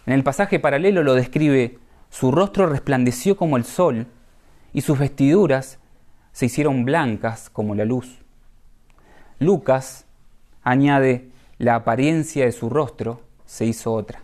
en 0.06 0.12
el 0.14 0.22
pasaje 0.22 0.58
paralelo 0.58 1.02
lo 1.02 1.14
describe, 1.14 1.78
su 2.10 2.30
rostro 2.32 2.66
resplandeció 2.66 3.36
como 3.36 3.56
el 3.56 3.64
sol 3.64 4.06
y 4.72 4.80
sus 4.80 4.98
vestiduras 4.98 5.78
se 6.32 6.46
hicieron 6.46 6.84
blancas 6.84 7.50
como 7.50 7.74
la 7.74 7.84
luz. 7.84 8.18
Lucas 9.38 10.06
añade, 10.62 11.28
la 11.58 11.74
apariencia 11.74 12.44
de 12.44 12.52
su 12.52 12.70
rostro 12.70 13.22
se 13.44 13.64
hizo 13.66 13.92
otra. 13.92 14.22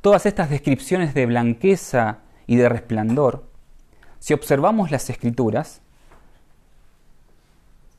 Todas 0.00 0.24
estas 0.24 0.48
descripciones 0.48 1.12
de 1.12 1.26
blanqueza 1.26 2.18
y 2.46 2.56
de 2.56 2.68
resplandor, 2.68 3.44
si 4.18 4.32
observamos 4.32 4.90
las 4.90 5.10
escrituras, 5.10 5.82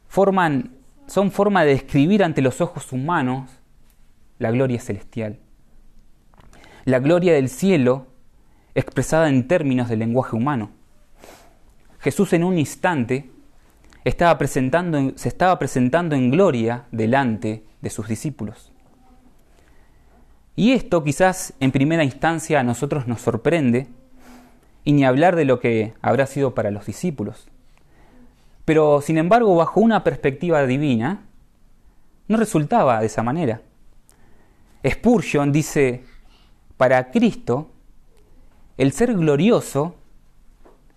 forman, 0.08 0.72
son 1.08 1.32
forma 1.32 1.64
de 1.64 1.72
describir 1.72 2.24
ante 2.24 2.42
los 2.42 2.60
ojos 2.62 2.92
humanos 2.92 3.61
la 4.42 4.52
gloria 4.52 4.80
celestial. 4.80 5.38
La 6.86 7.00
gloria 7.00 7.34
del 7.34 7.48
cielo 7.48 8.08
expresada 8.74 9.30
en 9.30 9.48
términos 9.48 9.88
del 9.88 10.00
lenguaje 10.00 10.36
humano. 10.36 10.72
Jesús 12.00 12.34
en 12.34 12.44
un 12.44 12.58
instante 12.58 13.30
estaba 14.04 14.38
presentando, 14.40 15.14
se 15.16 15.30
estaba 15.30 15.60
presentando 15.60 16.16
en 16.16 16.32
gloria 16.32 16.86
delante 16.92 17.64
de 17.82 17.90
sus 17.92 18.08
discípulos. 18.08 18.72
Y 20.56 20.72
esto 20.72 21.04
quizás 21.04 21.54
en 21.60 21.72
primera 21.72 22.04
instancia 22.04 22.60
a 22.60 22.64
nosotros 22.64 23.08
nos 23.08 23.22
sorprende, 23.22 23.88
y 24.84 24.94
ni 24.94 25.06
hablar 25.06 25.36
de 25.36 25.46
lo 25.46 25.60
que 25.60 25.94
habrá 26.02 26.26
sido 26.26 26.56
para 26.56 26.72
los 26.72 26.88
discípulos. 26.88 27.48
Pero 28.66 29.02
sin 29.02 29.20
embargo, 29.20 29.56
bajo 29.56 29.80
una 29.80 30.04
perspectiva 30.04 30.66
divina, 30.66 31.26
no 32.28 32.38
resultaba 32.38 33.00
de 33.00 33.06
esa 33.06 33.22
manera. 33.22 33.62
Spurgeon 34.88 35.52
dice, 35.52 36.04
para 36.78 37.12
Cristo, 37.12 37.70
el 38.78 38.92
ser 38.92 39.14
glorioso 39.14 39.96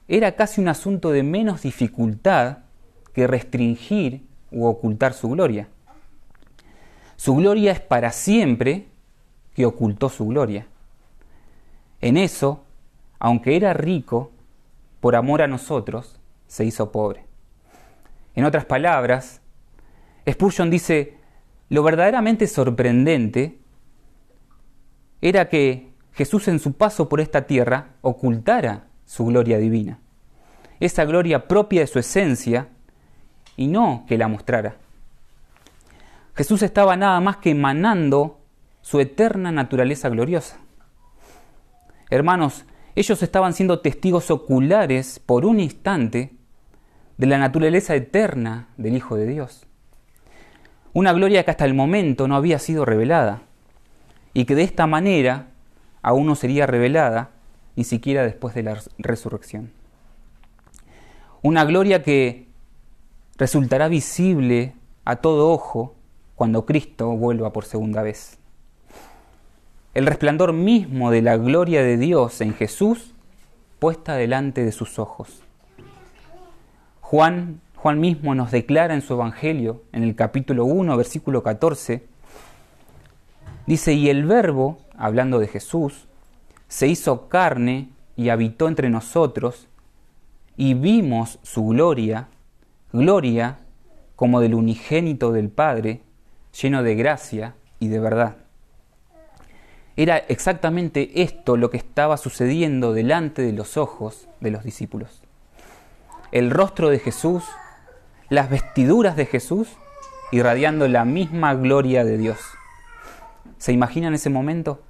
era 0.08 0.36
casi 0.36 0.60
un 0.60 0.68
asunto 0.68 1.10
de 1.10 1.22
menos 1.22 1.62
dificultad 1.62 2.58
que 3.12 3.26
restringir 3.26 4.22
u 4.50 4.66
ocultar 4.66 5.12
su 5.12 5.28
gloria. 5.30 5.68
Su 7.16 7.36
gloria 7.36 7.72
es 7.72 7.80
para 7.80 8.10
siempre 8.10 8.88
que 9.54 9.66
ocultó 9.66 10.08
su 10.08 10.26
gloria. 10.26 10.66
En 12.00 12.16
eso, 12.16 12.64
aunque 13.18 13.56
era 13.56 13.72
rico, 13.72 14.30
por 15.00 15.16
amor 15.16 15.42
a 15.42 15.46
nosotros, 15.46 16.18
se 16.46 16.64
hizo 16.64 16.90
pobre. 16.90 17.24
En 18.34 18.44
otras 18.44 18.64
palabras, 18.64 19.40
Spurgeon 20.28 20.70
dice, 20.70 21.18
lo 21.68 21.82
verdaderamente 21.82 22.46
sorprendente 22.46 23.58
era 25.25 25.49
que 25.49 25.88
Jesús 26.12 26.49
en 26.49 26.59
su 26.59 26.75
paso 26.75 27.09
por 27.09 27.19
esta 27.19 27.47
tierra 27.47 27.95
ocultara 28.02 28.88
su 29.07 29.25
gloria 29.25 29.57
divina, 29.57 29.99
esa 30.81 31.07
gloria 31.07 31.49
propia 31.49 31.81
de 31.81 31.87
su 31.87 31.99
esencia, 31.99 32.69
y 33.57 33.69
no 33.69 34.04
que 34.07 34.19
la 34.19 34.28
mostrara. 34.28 34.76
Jesús 36.35 36.62
estaba 36.62 36.95
nada 36.97 37.19
más 37.21 37.38
que 37.38 37.52
emanando 37.52 38.38
su 38.83 39.00
eterna 39.00 39.50
naturaleza 39.50 40.11
gloriosa. 40.11 40.59
Hermanos, 42.11 42.66
ellos 42.95 43.23
estaban 43.23 43.54
siendo 43.54 43.81
testigos 43.81 44.31
oculares 44.31 45.21
por 45.25 45.47
un 45.47 45.59
instante 45.59 46.35
de 47.16 47.26
la 47.26 47.38
naturaleza 47.38 47.95
eterna 47.95 48.69
del 48.76 48.95
Hijo 48.95 49.16
de 49.16 49.26
Dios. 49.26 49.66
Una 50.93 51.14
gloria 51.14 51.45
que 51.45 51.50
hasta 51.50 51.64
el 51.64 51.73
momento 51.73 52.28
no 52.28 52.37
había 52.37 52.59
sido 52.59 52.85
revelada 52.85 53.45
y 54.34 54.44
que 54.44 54.56
de 54.56 54.64
esta 54.64 54.86
manera 54.86 55.46
aún 56.02 56.26
no 56.26 56.34
sería 56.34 56.66
revelada 56.66 57.30
ni 57.76 57.84
siquiera 57.84 58.24
después 58.24 58.54
de 58.54 58.64
la 58.64 58.78
resurrección. 58.98 59.72
Una 61.40 61.64
gloria 61.64 62.02
que 62.02 62.48
resultará 63.36 63.88
visible 63.88 64.74
a 65.04 65.16
todo 65.16 65.50
ojo 65.50 65.94
cuando 66.34 66.66
Cristo 66.66 67.10
vuelva 67.10 67.52
por 67.52 67.64
segunda 67.64 68.02
vez. 68.02 68.38
El 69.94 70.06
resplandor 70.06 70.52
mismo 70.52 71.10
de 71.10 71.22
la 71.22 71.36
gloria 71.36 71.82
de 71.82 71.96
Dios 71.96 72.40
en 72.40 72.54
Jesús 72.54 73.14
puesta 73.78 74.16
delante 74.16 74.64
de 74.64 74.72
sus 74.72 74.98
ojos. 74.98 75.42
Juan, 77.00 77.60
Juan 77.76 78.00
mismo 78.00 78.34
nos 78.34 78.50
declara 78.50 78.94
en 78.94 79.02
su 79.02 79.12
Evangelio, 79.12 79.82
en 79.92 80.02
el 80.02 80.16
capítulo 80.16 80.64
1, 80.64 80.96
versículo 80.96 81.42
14, 81.42 82.04
dice, 83.66 83.92
y 83.92 84.09
el 84.09 84.25
verbo, 84.25 84.78
hablando 84.97 85.38
de 85.38 85.49
Jesús, 85.49 86.06
se 86.68 86.88
hizo 86.88 87.28
carne 87.28 87.90
y 88.16 88.28
habitó 88.28 88.68
entre 88.68 88.90
nosotros, 88.90 89.68
y 90.56 90.75
vimos 90.75 91.38
su 91.42 91.66
gloria, 91.66 92.28
gloria 92.92 93.59
como 94.16 94.40
del 94.40 94.54
unigénito 94.54 95.33
del 95.33 95.50
Padre, 95.50 96.02
lleno 96.61 96.83
de 96.83 96.94
gracia 96.94 97.54
y 97.80 97.88
de 97.88 97.99
verdad. 97.99 98.37
Era 99.97 100.18
exactamente 100.18 101.23
esto 101.23 101.56
lo 101.56 101.71
que 101.71 101.76
estaba 101.76 102.16
sucediendo 102.16 102.92
delante 102.92 103.42
de 103.42 103.52
los 103.52 103.76
ojos 103.76 104.28
de 104.40 104.50
los 104.50 104.64
discípulos. 104.64 105.23
El 106.33 106.50
rostro 106.50 106.90
de 106.90 106.99
Jesús, 106.99 107.44
las 108.28 108.50
vestiduras 108.50 109.16
de 109.16 109.26
Jesús, 109.26 109.68
irradiando 110.33 110.88
la 110.88 111.04
misma 111.04 111.54
gloria 111.54 112.04
de 112.04 112.18
Dios. 112.18 112.38
¿Se 113.58 113.73
imaginan 113.73 114.14
ese 114.14 114.30
momento? 114.30 114.82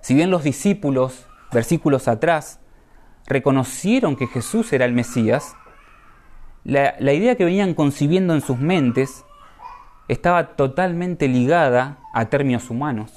Si 0.00 0.14
bien 0.14 0.30
los 0.30 0.44
discípulos, 0.44 1.26
versículos 1.52 2.08
atrás, 2.08 2.60
reconocieron 3.26 4.16
que 4.16 4.26
Jesús 4.26 4.72
era 4.72 4.84
el 4.84 4.92
Mesías, 4.92 5.54
la, 6.64 6.94
la 6.98 7.12
idea 7.12 7.36
que 7.36 7.44
venían 7.44 7.74
concibiendo 7.74 8.34
en 8.34 8.40
sus 8.40 8.58
mentes 8.58 9.24
estaba 10.08 10.56
totalmente 10.56 11.28
ligada 11.28 11.98
a 12.14 12.26
términos 12.26 12.70
humanos. 12.70 13.12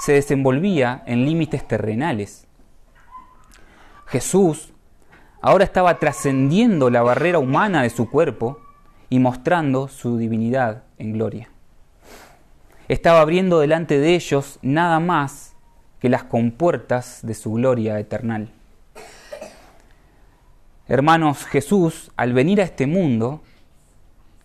Se 0.00 0.12
desenvolvía 0.12 1.02
en 1.06 1.24
límites 1.24 1.66
terrenales. 1.66 2.46
Jesús 4.06 4.74
ahora 5.40 5.64
estaba 5.64 5.98
trascendiendo 5.98 6.90
la 6.90 7.02
barrera 7.02 7.38
humana 7.38 7.82
de 7.82 7.90
su 7.90 8.10
cuerpo 8.10 8.60
y 9.08 9.18
mostrando 9.18 9.88
su 9.88 10.18
divinidad 10.18 10.84
en 10.98 11.12
gloria. 11.12 11.53
Estaba 12.86 13.20
abriendo 13.22 13.60
delante 13.60 13.98
de 13.98 14.14
ellos 14.14 14.58
nada 14.60 15.00
más 15.00 15.54
que 16.00 16.10
las 16.10 16.24
compuertas 16.24 17.20
de 17.22 17.32
su 17.32 17.52
gloria 17.54 17.98
eternal. 17.98 18.50
Hermanos, 20.86 21.46
Jesús, 21.46 22.12
al 22.14 22.34
venir 22.34 22.60
a 22.60 22.64
este 22.64 22.86
mundo, 22.86 23.40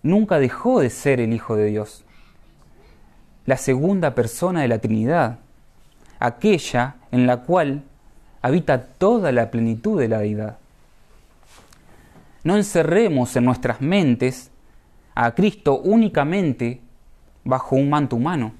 nunca 0.03 0.39
dejó 0.39 0.79
de 0.79 0.89
ser 0.89 1.19
el 1.19 1.33
Hijo 1.33 1.57
de 1.57 1.65
Dios, 1.65 2.05
la 3.45 3.57
segunda 3.57 4.15
persona 4.15 4.61
de 4.61 4.69
la 4.69 4.79
Trinidad, 4.79 5.39
aquella 6.19 6.95
en 7.11 7.27
la 7.27 7.41
cual 7.41 7.83
habita 8.41 8.81
toda 8.85 9.33
la 9.33 9.51
plenitud 9.51 9.99
de 9.99 10.07
la 10.07 10.19
deidad. 10.19 10.59
No 12.45 12.55
encerremos 12.55 13.35
en 13.35 13.43
nuestras 13.43 13.81
mentes 13.81 14.49
a 15.13 15.35
Cristo 15.35 15.81
únicamente 15.81 16.79
bajo 17.43 17.75
un 17.75 17.89
manto 17.89 18.15
humano. 18.15 18.53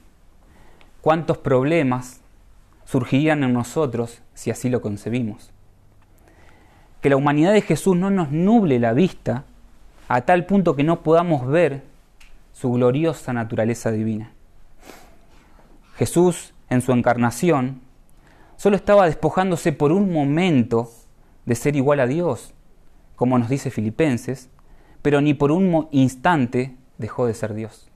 ¿Cuántos 1.02 1.38
problemas 1.38 2.22
surgirían 2.86 3.44
en 3.44 3.54
nosotros 3.54 4.22
si 4.34 4.52
así 4.52 4.70
lo 4.70 4.82
concebimos? 4.82 5.52
Que 7.02 7.10
la 7.10 7.15
humanidad 7.15 7.54
de 7.54 7.62
Jesús 7.62 7.96
no 7.96 8.10
nos 8.10 8.32
nuble 8.32 8.80
la 8.80 8.94
vista 8.94 9.46
a 10.08 10.22
tal 10.22 10.46
punto 10.46 10.76
que 10.76 10.84
no 10.84 11.02
podamos 11.04 11.48
ver 11.48 11.84
su 12.52 12.72
gloriosa 12.72 13.32
naturaleza 13.32 13.92
divina. 13.92 14.32
Jesús, 15.96 16.54
en 16.70 16.82
su 16.82 16.92
encarnación, 16.92 17.82
solo 18.58 18.76
estaba 18.76 19.06
despojándose 19.06 19.72
por 19.72 19.92
un 19.92 20.12
momento 20.12 20.92
de 21.46 21.56
ser 21.56 21.76
igual 21.76 22.00
a 22.00 22.08
Dios, 22.08 22.54
como 23.15 23.38
nos 23.38 23.50
dice 23.50 23.72
Filipenses, 23.72 24.50
pero 25.02 25.22
ni 25.22 25.34
por 25.34 25.52
un 25.52 25.88
instante 25.92 26.76
dejó 26.98 27.26
de 27.26 27.34
ser 27.34 27.54
Dios. 27.54 27.88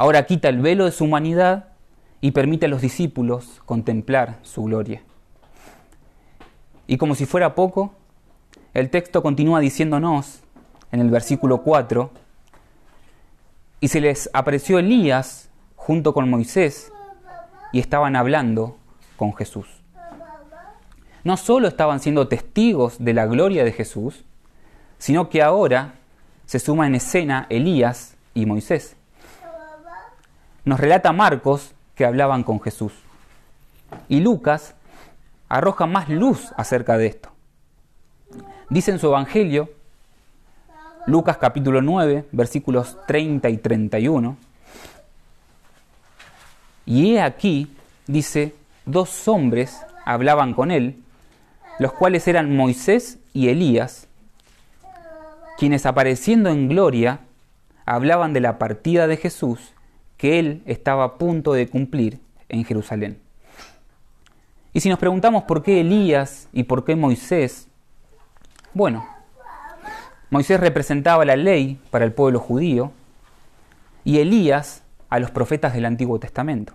Ahora 0.00 0.24
quita 0.24 0.48
el 0.48 0.62
velo 0.62 0.86
de 0.86 0.92
su 0.92 1.04
humanidad 1.04 1.66
y 2.22 2.30
permite 2.30 2.64
a 2.64 2.70
los 2.70 2.80
discípulos 2.80 3.60
contemplar 3.66 4.38
su 4.40 4.64
gloria. 4.64 5.02
Y 6.86 6.96
como 6.96 7.14
si 7.14 7.26
fuera 7.26 7.54
poco, 7.54 7.92
el 8.72 8.88
texto 8.88 9.22
continúa 9.22 9.60
diciéndonos 9.60 10.40
en 10.90 11.00
el 11.00 11.10
versículo 11.10 11.60
4, 11.60 12.10
y 13.80 13.88
se 13.88 14.00
les 14.00 14.30
apareció 14.32 14.78
Elías 14.78 15.50
junto 15.76 16.14
con 16.14 16.30
Moisés 16.30 16.90
y 17.70 17.78
estaban 17.78 18.16
hablando 18.16 18.78
con 19.18 19.36
Jesús. 19.36 19.66
No 21.24 21.36
solo 21.36 21.68
estaban 21.68 22.00
siendo 22.00 22.26
testigos 22.26 23.04
de 23.04 23.12
la 23.12 23.26
gloria 23.26 23.64
de 23.64 23.72
Jesús, 23.72 24.24
sino 24.96 25.28
que 25.28 25.42
ahora 25.42 25.96
se 26.46 26.58
suma 26.58 26.86
en 26.86 26.94
escena 26.94 27.46
Elías 27.50 28.16
y 28.32 28.46
Moisés. 28.46 28.96
Nos 30.64 30.80
relata 30.80 31.12
Marcos 31.12 31.72
que 31.94 32.04
hablaban 32.04 32.44
con 32.44 32.60
Jesús. 32.60 32.92
Y 34.08 34.20
Lucas 34.20 34.74
arroja 35.48 35.86
más 35.86 36.08
luz 36.08 36.52
acerca 36.56 36.96
de 36.96 37.06
esto. 37.06 37.30
Dice 38.68 38.90
en 38.90 38.98
su 38.98 39.08
Evangelio, 39.08 39.70
Lucas 41.06 41.38
capítulo 41.38 41.82
9, 41.82 42.26
versículos 42.30 42.96
30 43.06 43.48
y 43.48 43.56
31, 43.56 44.36
y 46.86 47.14
he 47.14 47.22
aquí, 47.22 47.74
dice, 48.06 48.54
dos 48.84 49.26
hombres 49.28 49.80
hablaban 50.04 50.54
con 50.54 50.70
él, 50.70 51.02
los 51.78 51.92
cuales 51.92 52.28
eran 52.28 52.54
Moisés 52.54 53.18
y 53.32 53.48
Elías, 53.48 54.06
quienes 55.58 55.86
apareciendo 55.86 56.50
en 56.50 56.68
gloria 56.68 57.20
hablaban 57.86 58.32
de 58.32 58.40
la 58.40 58.58
partida 58.58 59.06
de 59.06 59.16
Jesús 59.16 59.72
que 60.20 60.38
él 60.38 60.62
estaba 60.66 61.04
a 61.04 61.18
punto 61.18 61.54
de 61.54 61.68
cumplir 61.68 62.20
en 62.50 62.64
Jerusalén. 62.64 63.18
Y 64.72 64.80
si 64.80 64.88
nos 64.88 64.98
preguntamos 64.98 65.44
por 65.44 65.62
qué 65.62 65.80
Elías 65.80 66.48
y 66.52 66.64
por 66.64 66.84
qué 66.84 66.94
Moisés 66.94 67.70
bueno, 68.72 69.04
Moisés 70.30 70.60
representaba 70.60 71.24
la 71.24 71.34
ley 71.34 71.80
para 71.90 72.04
el 72.04 72.12
pueblo 72.12 72.38
judío 72.38 72.92
y 74.04 74.18
Elías 74.18 74.84
a 75.08 75.18
los 75.18 75.32
profetas 75.32 75.74
del 75.74 75.86
Antiguo 75.86 76.20
Testamento. 76.20 76.74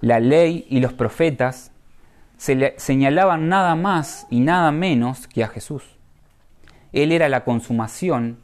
La 0.00 0.18
ley 0.18 0.66
y 0.68 0.80
los 0.80 0.92
profetas 0.92 1.70
se 2.36 2.74
señalaban 2.78 3.48
nada 3.48 3.76
más 3.76 4.26
y 4.28 4.40
nada 4.40 4.72
menos 4.72 5.28
que 5.28 5.44
a 5.44 5.48
Jesús. 5.48 5.84
Él 6.92 7.12
era 7.12 7.28
la 7.28 7.44
consumación 7.44 8.38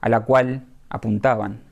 a 0.00 0.08
la 0.08 0.20
cual 0.20 0.64
apuntaban. 0.88 1.63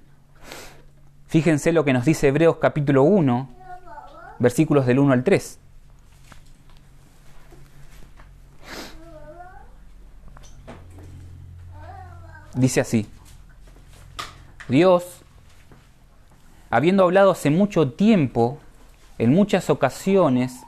Fíjense 1.32 1.72
lo 1.72 1.82
que 1.82 1.94
nos 1.94 2.04
dice 2.04 2.28
Hebreos 2.28 2.58
capítulo 2.58 3.04
1, 3.04 3.48
versículos 4.38 4.84
del 4.84 4.98
1 4.98 5.14
al 5.14 5.24
3. 5.24 5.58
Dice 12.52 12.82
así, 12.82 13.06
Dios, 14.68 15.22
habiendo 16.68 17.04
hablado 17.04 17.30
hace 17.30 17.48
mucho 17.48 17.92
tiempo, 17.92 18.58
en 19.16 19.32
muchas 19.32 19.70
ocasiones 19.70 20.60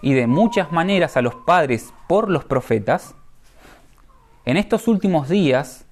y 0.00 0.14
de 0.14 0.26
muchas 0.26 0.72
maneras 0.72 1.18
a 1.18 1.20
los 1.20 1.34
padres 1.34 1.92
por 2.06 2.30
los 2.30 2.46
profetas, 2.46 3.14
en 4.46 4.56
estos 4.56 4.88
últimos 4.88 5.28
días 5.28 5.84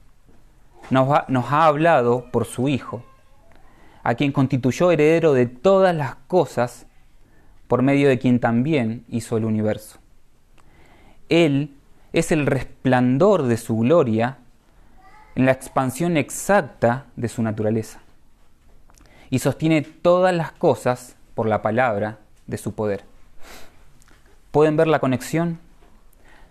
nos, 0.88 1.06
nos 1.28 1.52
ha 1.52 1.66
hablado 1.66 2.30
por 2.32 2.46
su 2.46 2.70
Hijo, 2.70 3.04
a 4.06 4.14
quien 4.14 4.30
constituyó 4.30 4.92
heredero 4.92 5.32
de 5.32 5.46
todas 5.46 5.92
las 5.92 6.14
cosas, 6.28 6.86
por 7.66 7.82
medio 7.82 8.08
de 8.08 8.20
quien 8.20 8.38
también 8.38 9.04
hizo 9.08 9.36
el 9.36 9.44
universo. 9.44 9.98
Él 11.28 11.74
es 12.12 12.30
el 12.30 12.46
resplandor 12.46 13.42
de 13.42 13.56
su 13.56 13.78
gloria 13.78 14.38
en 15.34 15.44
la 15.44 15.50
expansión 15.50 16.16
exacta 16.16 17.06
de 17.16 17.26
su 17.26 17.42
naturaleza 17.42 17.98
y 19.28 19.40
sostiene 19.40 19.82
todas 19.82 20.32
las 20.32 20.52
cosas 20.52 21.16
por 21.34 21.48
la 21.48 21.60
palabra 21.60 22.18
de 22.46 22.58
su 22.58 22.76
poder. 22.76 23.02
¿Pueden 24.52 24.76
ver 24.76 24.86
la 24.86 25.00
conexión? 25.00 25.58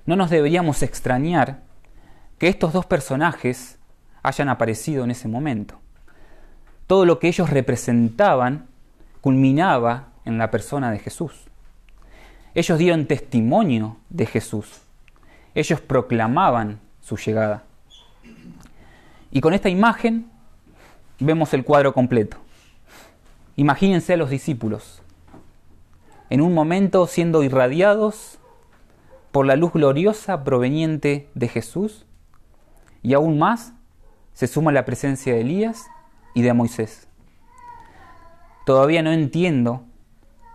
no 0.05 0.17
nos 0.17 0.29
deberíamos 0.29 0.83
extrañar 0.83 1.61
que 2.37 2.49
estos 2.49 2.73
dos 2.73 2.85
personajes 2.85 3.79
hayan 4.23 4.49
aparecido 4.49 5.05
en 5.05 5.11
ese 5.11 5.29
momento. 5.29 5.79
Todo 6.87 7.05
lo 7.05 7.19
que 7.19 7.27
ellos 7.27 7.49
representaban 7.49 8.67
culminaba 9.21 10.09
en 10.23 10.37
la 10.37 10.51
persona 10.51 10.91
de 10.91 10.99
Jesús. 10.99 11.33
Ellos 12.53 12.77
dieron 12.77 13.05
testimonio 13.05 13.97
de 14.09 14.25
Jesús. 14.25 14.81
Ellos 15.55 15.81
proclamaban 15.81 16.79
su 17.01 17.17
llegada. 17.17 17.63
Y 19.31 19.41
con 19.41 19.53
esta 19.53 19.69
imagen 19.69 20.29
vemos 21.19 21.53
el 21.53 21.63
cuadro 21.63 21.93
completo. 21.93 22.37
Imagínense 23.55 24.13
a 24.13 24.17
los 24.17 24.29
discípulos, 24.29 25.01
en 26.29 26.41
un 26.41 26.53
momento 26.53 27.07
siendo 27.07 27.43
irradiados 27.43 28.37
por 29.31 29.45
la 29.45 29.55
luz 29.55 29.73
gloriosa 29.73 30.43
proveniente 30.43 31.29
de 31.35 31.47
Jesús, 31.47 32.05
y 33.01 33.13
aún 33.13 33.37
más 33.37 33.73
se 34.33 34.47
suma 34.47 34.71
la 34.71 34.85
presencia 34.85 35.33
de 35.33 35.41
Elías 35.41 35.85
y 36.35 36.43
de 36.43 36.53
Moisés. 36.53 37.07
Todavía 38.67 39.01
no 39.01 39.11
entiendo 39.11 39.83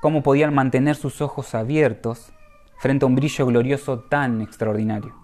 cómo 0.00 0.22
podían 0.22 0.54
mantener 0.54 0.94
sus 0.94 1.20
ojos 1.20 1.56
abiertos 1.56 2.32
frente 2.78 3.04
a 3.04 3.08
un 3.08 3.16
brillo 3.16 3.46
glorioso 3.46 3.98
tan 4.00 4.40
extraordinario. 4.40 5.14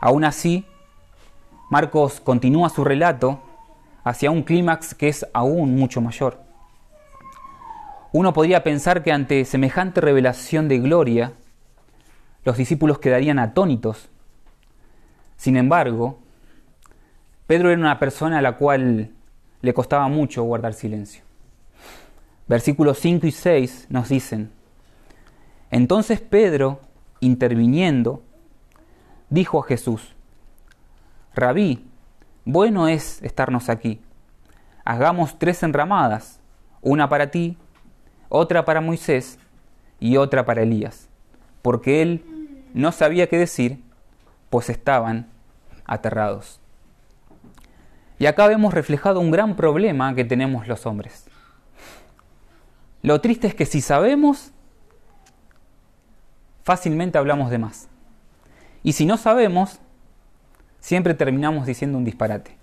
Aún 0.00 0.24
así, 0.24 0.64
Marcos 1.70 2.20
continúa 2.20 2.68
su 2.70 2.84
relato 2.84 3.42
hacia 4.04 4.30
un 4.30 4.42
clímax 4.42 4.94
que 4.94 5.08
es 5.08 5.26
aún 5.32 5.76
mucho 5.76 6.00
mayor. 6.00 6.40
Uno 8.12 8.32
podría 8.32 8.62
pensar 8.62 9.02
que 9.02 9.12
ante 9.12 9.44
semejante 9.44 10.00
revelación 10.00 10.68
de 10.68 10.78
gloria, 10.78 11.32
los 12.44 12.56
discípulos 12.56 12.98
quedarían 12.98 13.38
atónitos. 13.38 14.08
Sin 15.36 15.56
embargo, 15.56 16.18
Pedro 17.46 17.70
era 17.70 17.80
una 17.80 17.98
persona 17.98 18.38
a 18.38 18.42
la 18.42 18.56
cual 18.56 19.10
le 19.64 19.72
costaba 19.72 20.08
mucho 20.08 20.42
guardar 20.42 20.74
silencio. 20.74 21.24
Versículos 22.46 22.98
5 22.98 23.26
y 23.26 23.30
6 23.30 23.86
nos 23.88 24.10
dicen, 24.10 24.50
entonces 25.70 26.20
Pedro, 26.20 26.80
interviniendo, 27.20 28.22
dijo 29.30 29.60
a 29.60 29.66
Jesús, 29.66 30.14
Rabí, 31.34 31.86
bueno 32.44 32.88
es 32.88 33.22
estarnos 33.22 33.70
aquí. 33.70 34.02
Hagamos 34.84 35.38
tres 35.38 35.62
enramadas, 35.62 36.40
una 36.82 37.08
para 37.08 37.30
ti, 37.30 37.56
otra 38.28 38.66
para 38.66 38.82
Moisés 38.82 39.38
y 39.98 40.18
otra 40.18 40.44
para 40.44 40.62
Elías, 40.62 41.08
porque 41.62 42.02
él 42.02 42.22
no 42.74 42.92
sabía 42.92 43.30
qué 43.30 43.38
decir, 43.38 43.82
pues 44.50 44.68
estaban 44.68 45.30
aterrados. 45.86 46.60
Y 48.18 48.26
acá 48.26 48.46
vemos 48.46 48.74
reflejado 48.74 49.20
un 49.20 49.30
gran 49.30 49.56
problema 49.56 50.14
que 50.14 50.24
tenemos 50.24 50.68
los 50.68 50.86
hombres. 50.86 51.26
Lo 53.02 53.20
triste 53.20 53.46
es 53.46 53.54
que 53.54 53.66
si 53.66 53.80
sabemos, 53.80 54.52
fácilmente 56.62 57.18
hablamos 57.18 57.50
de 57.50 57.58
más. 57.58 57.88
Y 58.82 58.92
si 58.92 59.06
no 59.06 59.16
sabemos, 59.16 59.80
siempre 60.80 61.14
terminamos 61.14 61.66
diciendo 61.66 61.98
un 61.98 62.04
disparate. 62.04 62.56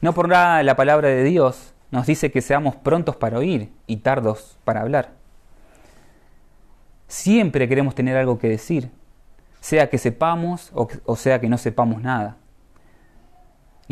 No 0.00 0.12
por 0.12 0.28
nada 0.28 0.62
la 0.62 0.76
palabra 0.76 1.08
de 1.08 1.22
Dios 1.22 1.72
nos 1.92 2.06
dice 2.06 2.32
que 2.32 2.40
seamos 2.40 2.74
prontos 2.74 3.16
para 3.16 3.38
oír 3.38 3.70
y 3.86 3.98
tardos 3.98 4.58
para 4.64 4.80
hablar. 4.80 5.12
Siempre 7.06 7.68
queremos 7.68 7.94
tener 7.94 8.16
algo 8.16 8.38
que 8.38 8.48
decir, 8.48 8.90
sea 9.60 9.90
que 9.90 9.98
sepamos 9.98 10.72
o, 10.74 11.16
sea 11.16 11.40
que 11.40 11.48
no 11.48 11.58
sepamos 11.58 12.02
nada. 12.02 12.36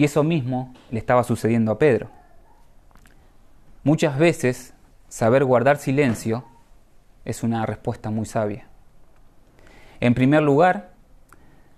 Y 0.01 0.05
eso 0.05 0.25
mismo 0.25 0.73
le 0.91 0.99
estaba 0.99 1.23
sucediendo 1.25 1.73
a 1.73 1.79
Pedro. 1.79 2.09
Muchas 3.85 4.19
veces 4.19 4.73
saber 5.11 5.45
guardar 5.45 5.77
silencio 5.77 6.47
es 7.27 7.43
una 7.43 7.67
respuesta 7.67 8.09
muy 8.09 8.25
sabia. 8.25 8.67
En 10.01 10.15
primer 10.15 10.43
lugar, 10.43 10.95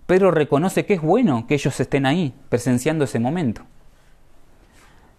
Pedro 0.06 0.30
reconoce 0.30 0.86
que 0.86 0.94
es 0.94 1.02
bueno 1.02 1.48
que 1.48 1.54
ellos 1.54 1.80
estén 1.80 2.06
ahí, 2.06 2.32
presenciando 2.48 3.02
ese 3.02 3.18
momento. 3.18 3.62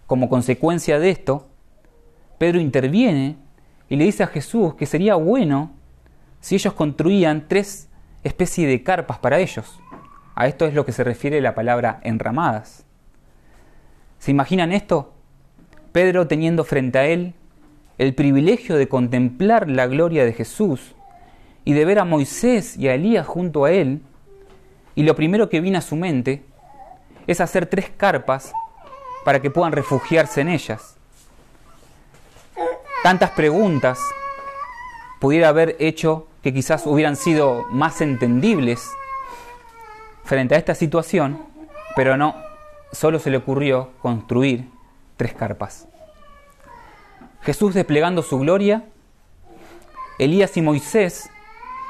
Como 0.07 0.29
consecuencia 0.29 0.97
de 0.97 1.09
esto, 1.09 1.49
Pedro 2.37 2.61
interviene 2.61 3.35
y 3.89 3.97
le 3.97 4.05
dice 4.05 4.23
a 4.23 4.27
Jesús 4.27 4.75
que 4.75 4.85
sería 4.85 5.15
bueno 5.15 5.73
si 6.39 6.55
ellos 6.55 6.71
construían 6.71 7.49
tres 7.49 7.89
especies 8.23 8.69
de 8.69 8.81
carpas 8.81 9.17
para 9.19 9.39
ellos. 9.39 9.77
A 10.35 10.47
esto 10.47 10.65
es 10.65 10.73
lo 10.73 10.85
que 10.85 10.93
se 10.93 11.03
refiere 11.03 11.41
la 11.41 11.53
palabra 11.53 11.99
enramadas. 12.03 12.85
¿Se 14.23 14.31
imaginan 14.31 14.71
esto? 14.71 15.11
Pedro 15.91 16.27
teniendo 16.27 16.63
frente 16.63 16.97
a 16.97 17.05
él 17.05 17.33
el 17.97 18.15
privilegio 18.15 18.77
de 18.77 18.87
contemplar 18.87 19.69
la 19.69 19.85
gloria 19.85 20.23
de 20.23 20.31
Jesús 20.31 20.95
y 21.65 21.73
de 21.73 21.83
ver 21.83 21.99
a 21.99 22.05
Moisés 22.05 22.77
y 22.77 22.87
a 22.87 22.93
Elías 22.93 23.27
junto 23.27 23.65
a 23.65 23.71
él, 23.71 24.01
y 24.95 25.03
lo 25.03 25.17
primero 25.17 25.49
que 25.49 25.59
viene 25.59 25.77
a 25.77 25.81
su 25.81 25.97
mente 25.97 26.41
es 27.27 27.41
hacer 27.41 27.65
tres 27.65 27.89
carpas 27.97 28.53
para 29.25 29.41
que 29.41 29.51
puedan 29.51 29.73
refugiarse 29.73 30.39
en 30.39 30.47
ellas. 30.47 30.95
Tantas 33.03 33.31
preguntas 33.31 33.99
pudiera 35.19 35.49
haber 35.49 35.75
hecho 35.79 36.29
que 36.41 36.53
quizás 36.53 36.87
hubieran 36.87 37.17
sido 37.17 37.65
más 37.71 37.99
entendibles 37.99 38.89
frente 40.23 40.55
a 40.55 40.59
esta 40.59 40.75
situación, 40.75 41.39
pero 41.97 42.15
no, 42.15 42.52
solo 42.93 43.19
se 43.19 43.29
le 43.29 43.37
ocurrió 43.37 43.91
construir 44.01 44.69
tres 45.17 45.33
carpas. 45.33 45.87
Jesús 47.41 47.73
desplegando 47.73 48.21
su 48.21 48.39
gloria, 48.39 48.85
Elías 50.17 50.55
y 50.55 50.61
Moisés 50.61 51.29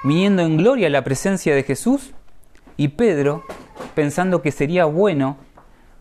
viniendo 0.03 0.41
en 0.41 0.57
gloria 0.57 0.87
a 0.87 0.89
la 0.89 1.03
presencia 1.03 1.53
de 1.53 1.63
Jesús 1.63 2.11
y 2.77 2.89
Pedro 2.89 3.43
pensando 3.95 4.41
que 4.41 4.51
sería 4.51 4.85
bueno 4.85 5.37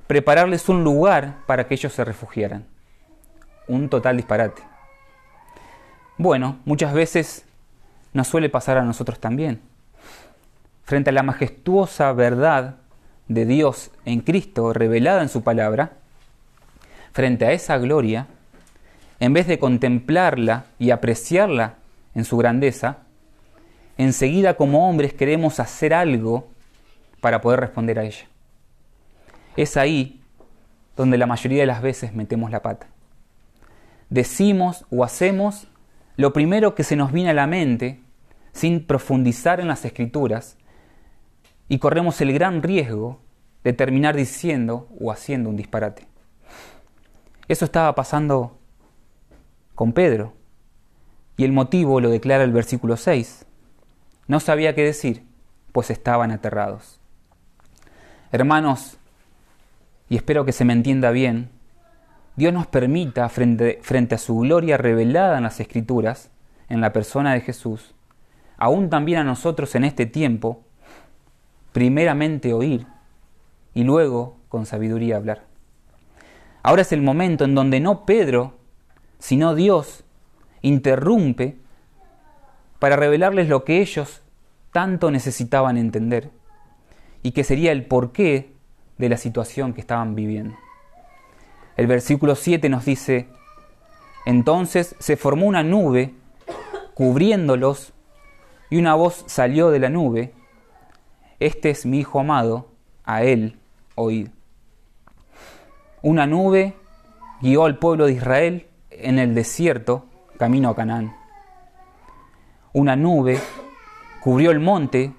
prepararles 0.07 0.69
un 0.69 0.85
lugar 0.85 1.37
para 1.47 1.67
que 1.67 1.75
ellos 1.75 1.93
se 1.93 2.05
refugiaran. 2.05 2.67
Un 3.69 3.89
total 3.89 4.17
disparate. 4.17 4.63
Bueno, 6.17 6.59
muchas 6.65 6.93
veces 6.93 7.45
nos 8.13 8.29
suele 8.29 8.49
pasar 8.49 8.79
a 8.79 8.85
nosotros 8.85 9.21
también. 9.21 9.61
Frente 10.85 11.11
a 11.11 11.13
la 11.13 11.23
majestuosa 11.23 12.13
verdad 12.13 12.82
de 13.35 13.47
Dios 13.47 13.91
en 14.05 14.21
Cristo 14.21 14.73
revelada 14.73 15.23
en 15.23 15.29
su 15.29 15.43
palabra, 15.43 15.93
frente 17.13 17.47
a 17.47 17.53
esa 17.53 17.79
gloria, 17.79 18.27
en 19.21 19.33
vez 19.33 19.47
de 19.47 19.59
contemplarla 19.59 20.67
y 20.79 20.91
apreciarla 20.91 21.77
en 22.15 22.25
su 22.25 22.37
grandeza, 22.37 22.99
enseguida 23.99 24.55
como 24.55 24.89
hombres 24.89 25.13
queremos 25.13 25.61
hacer 25.61 25.95
algo 25.95 26.49
para 27.21 27.41
poder 27.41 27.61
responder 27.61 27.99
a 27.99 28.05
ella. 28.05 28.27
Es 29.57 29.77
ahí 29.77 30.21
donde 30.97 31.19
la 31.19 31.27
mayoría 31.27 31.61
de 31.61 31.67
las 31.67 31.83
veces 31.83 32.15
metemos 32.15 32.51
la 32.51 32.63
pata. 32.63 32.87
Decimos 34.11 34.85
o 34.91 35.05
hacemos 35.05 35.69
lo 36.17 36.33
primero 36.33 36.75
que 36.75 36.85
se 36.85 36.97
nos 36.97 37.13
viene 37.13 37.31
a 37.31 37.35
la 37.35 37.47
mente 37.47 38.01
sin 38.53 38.85
profundizar 38.85 39.61
en 39.61 39.69
las 39.69 39.85
escrituras 39.85 40.57
y 41.69 41.79
corremos 41.79 42.21
el 42.21 42.33
gran 42.33 42.63
riesgo 42.63 43.21
de 43.65 43.73
terminar 43.73 44.17
diciendo 44.17 44.89
o 45.01 45.13
haciendo 45.13 45.49
un 45.49 45.57
disparate. 45.57 46.07
Eso 47.49 47.65
estaba 47.65 47.95
pasando 47.95 48.59
con 49.75 49.93
Pedro. 49.93 50.35
Y 51.37 51.45
el 51.45 51.53
motivo 51.53 52.01
lo 52.01 52.11
declara 52.11 52.45
el 52.45 52.53
versículo 52.53 52.97
6. 52.97 53.47
No 54.29 54.41
sabía 54.41 54.75
qué 54.75 54.85
decir, 54.85 55.25
pues 55.73 55.91
estaban 55.91 56.31
aterrados. 56.31 57.01
Hermanos, 58.31 58.99
y 60.09 60.17
espero 60.17 60.45
que 60.45 60.53
se 60.53 60.65
me 60.65 60.73
entienda 60.73 61.11
bien, 61.11 61.51
Dios 62.37 62.53
nos 62.53 62.67
permita, 62.67 63.29
frente, 63.29 63.79
frente 63.83 64.15
a 64.15 64.19
su 64.19 64.39
gloria 64.39 64.77
revelada 64.77 65.37
en 65.37 65.43
las 65.43 65.61
Escrituras, 65.61 66.31
en 66.69 66.81
la 66.81 66.93
persona 66.93 67.35
de 67.35 67.41
Jesús, 67.43 67.95
aún 68.57 68.89
también 68.89 69.19
a 69.19 69.25
nosotros 69.25 69.75
en 69.75 69.85
este 69.85 70.07
tiempo, 70.07 70.65
primeramente 71.73 72.53
oír 72.53 72.87
y 73.75 73.85
luego 73.85 74.37
con 74.49 74.67
sabiduría 74.67 75.17
hablar. 75.17 75.45
Ahora 76.63 76.83
es 76.83 76.93
el 76.93 77.03
momento 77.03 77.45
en 77.45 77.55
donde 77.55 77.81
no 77.81 78.05
Pedro 78.07 78.55
sino 79.23 79.55
Dios 79.55 80.03
interrumpe 80.63 81.57
para 82.81 82.97
revelarles 82.97 83.49
lo 83.49 83.63
que 83.63 83.81
ellos 83.81 84.21
tanto 84.73 85.13
necesitaban 85.13 85.77
entender 85.77 86.31
y 87.23 87.31
que 87.31 87.45
sería 87.45 87.71
el 87.71 87.87
porqué 87.87 88.53
de 88.99 89.09
la 89.09 89.17
situación 89.17 89.75
que 89.75 89.81
estaban 89.81 90.17
viviendo. 90.17 90.57
El 91.77 91.87
versículo 91.87 92.35
7 92.35 92.69
nos 92.69 92.85
dice, 92.85 93.29
entonces 94.27 94.97
se 94.99 95.17
formó 95.17 95.47
una 95.47 95.63
nube 95.63 96.15
cubriéndolos 96.95 97.93
y 98.71 98.79
una 98.79 98.97
voz 98.97 99.23
salió 99.29 99.71
de 99.71 99.79
la 99.79 99.89
nube, 99.89 100.35
Este 101.43 101.71
es 101.71 101.87
mi 101.87 101.99
Hijo 101.99 102.21
amado, 102.21 102.69
a 103.03 103.25
él 103.25 103.59
oíd. 103.97 104.29
Una 106.01 106.25
nube 106.25 106.77
guió 107.41 107.65
al 107.65 107.81
pueblo 107.81 108.07
de 108.07 108.13
Israel 108.13 108.69
en 108.91 109.19
el 109.19 109.35
desierto, 109.35 110.07
camino 110.39 110.69
a 110.69 110.77
Canaán. 110.77 111.17
Una 112.73 112.95
nube 112.95 113.41
cubrió 114.21 114.53
el 114.53 114.61
monte 114.61 115.15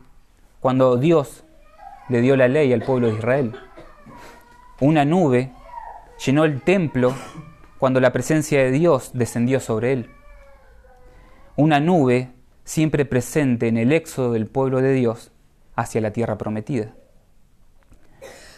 cuando 0.62 0.95
Dios 0.95 1.43
le 2.07 2.21
dio 2.21 2.38
la 2.38 2.47
ley 2.47 2.71
al 2.71 2.83
pueblo 2.83 3.07
de 3.07 3.15
Israel. 3.15 3.55
Una 4.79 5.03
nube 5.03 5.51
llenó 6.25 6.45
el 6.45 6.62
templo 6.62 7.13
cuando 7.79 7.99
la 7.99 8.13
presencia 8.13 8.63
de 8.63 8.71
Dios 8.71 9.12
descendió 9.13 9.59
sobre 9.59 9.91
él. 9.91 10.09
Una 11.57 11.81
nube 11.81 12.31
siempre 12.63 13.03
presente 13.03 13.67
en 13.67 13.75
el 13.75 13.91
éxodo 13.91 14.31
del 14.31 14.47
pueblo 14.47 14.79
de 14.79 14.93
Dios 14.93 15.33
hacia 15.75 16.01
la 16.01 16.12
tierra 16.12 16.38
prometida. 16.38 16.93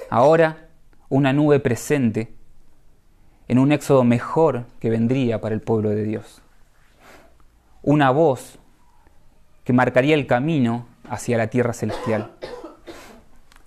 Ahora, 0.09 0.69
una 1.09 1.33
nube 1.33 1.59
presente 1.59 2.33
en 3.47 3.59
un 3.59 3.71
éxodo 3.71 4.03
mejor 4.03 4.65
que 4.79 4.89
vendría 4.89 5.39
para 5.39 5.55
el 5.55 5.61
pueblo 5.61 5.89
de 5.89 6.03
Dios. 6.03 6.41
Una 7.81 8.11
voz 8.11 8.59
que 9.63 9.73
marcaría 9.73 10.15
el 10.15 10.27
camino 10.27 10.87
hacia 11.09 11.37
la 11.37 11.47
tierra 11.47 11.73
celestial. 11.73 12.31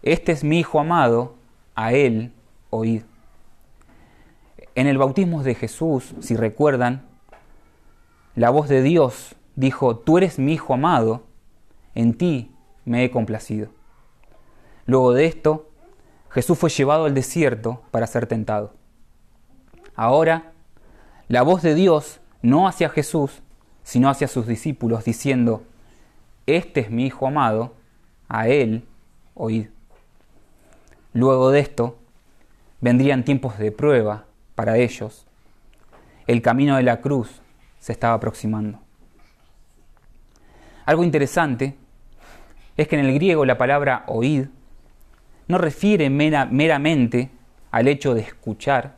Este 0.02 0.32
es 0.32 0.44
mi 0.44 0.60
Hijo 0.60 0.80
amado, 0.80 1.34
a 1.74 1.92
Él 1.92 2.32
oíd. 2.70 3.02
En 4.74 4.86
el 4.86 4.98
bautismo 4.98 5.42
de 5.42 5.54
Jesús, 5.54 6.14
si 6.20 6.36
recuerdan, 6.36 7.06
la 8.34 8.50
voz 8.50 8.68
de 8.68 8.82
Dios 8.82 9.34
dijo, 9.56 9.96
tú 9.96 10.18
eres 10.18 10.38
mi 10.38 10.54
Hijo 10.54 10.74
amado, 10.74 11.24
en 11.94 12.14
ti 12.14 12.52
me 12.88 13.04
he 13.04 13.10
complacido. 13.10 13.68
Luego 14.86 15.12
de 15.12 15.26
esto, 15.26 15.68
Jesús 16.30 16.58
fue 16.58 16.70
llevado 16.70 17.04
al 17.04 17.14
desierto 17.14 17.82
para 17.90 18.06
ser 18.06 18.26
tentado. 18.26 18.74
Ahora, 19.94 20.52
la 21.28 21.42
voz 21.42 21.62
de 21.62 21.74
Dios 21.74 22.20
no 22.42 22.68
hacia 22.68 22.88
Jesús, 22.88 23.42
sino 23.82 24.08
hacia 24.08 24.28
sus 24.28 24.46
discípulos, 24.46 25.04
diciendo, 25.04 25.62
Este 26.46 26.80
es 26.80 26.90
mi 26.90 27.06
Hijo 27.06 27.26
amado, 27.26 27.74
a 28.28 28.48
Él 28.48 28.86
oíd. 29.34 29.68
Luego 31.12 31.50
de 31.50 31.60
esto, 31.60 31.98
vendrían 32.80 33.24
tiempos 33.24 33.58
de 33.58 33.72
prueba 33.72 34.26
para 34.54 34.76
ellos. 34.76 35.26
El 36.26 36.42
camino 36.42 36.76
de 36.76 36.82
la 36.82 37.00
cruz 37.00 37.40
se 37.78 37.92
estaba 37.92 38.14
aproximando. 38.14 38.78
Algo 40.84 41.04
interesante 41.04 41.76
es 42.78 42.86
que 42.86 42.98
en 42.98 43.04
el 43.04 43.12
griego 43.12 43.44
la 43.44 43.58
palabra 43.58 44.04
oíd 44.06 44.46
no 45.48 45.58
refiere 45.58 46.08
meramente 46.10 47.30
al 47.72 47.88
hecho 47.88 48.14
de 48.14 48.20
escuchar, 48.20 48.94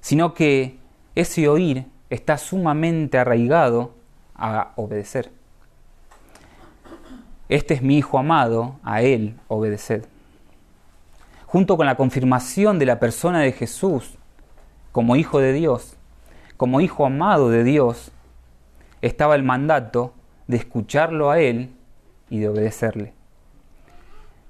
sino 0.00 0.34
que 0.34 0.78
ese 1.16 1.48
oír 1.48 1.86
está 2.10 2.38
sumamente 2.38 3.18
arraigado 3.18 3.94
a 4.36 4.72
obedecer. 4.76 5.32
Este 7.48 7.74
es 7.74 7.82
mi 7.82 7.98
Hijo 7.98 8.18
amado, 8.18 8.76
a 8.84 9.02
Él 9.02 9.36
obedeced. 9.48 10.04
Junto 11.46 11.76
con 11.76 11.86
la 11.86 11.96
confirmación 11.96 12.78
de 12.78 12.86
la 12.86 13.00
persona 13.00 13.40
de 13.40 13.50
Jesús 13.50 14.14
como 14.92 15.16
Hijo 15.16 15.40
de 15.40 15.52
Dios, 15.52 15.96
como 16.56 16.80
Hijo 16.80 17.04
amado 17.04 17.50
de 17.50 17.64
Dios, 17.64 18.12
estaba 19.02 19.34
el 19.34 19.42
mandato 19.42 20.14
de 20.46 20.58
escucharlo 20.58 21.30
a 21.30 21.40
Él 21.40 21.75
y 22.30 22.38
de 22.38 22.48
obedecerle. 22.48 23.12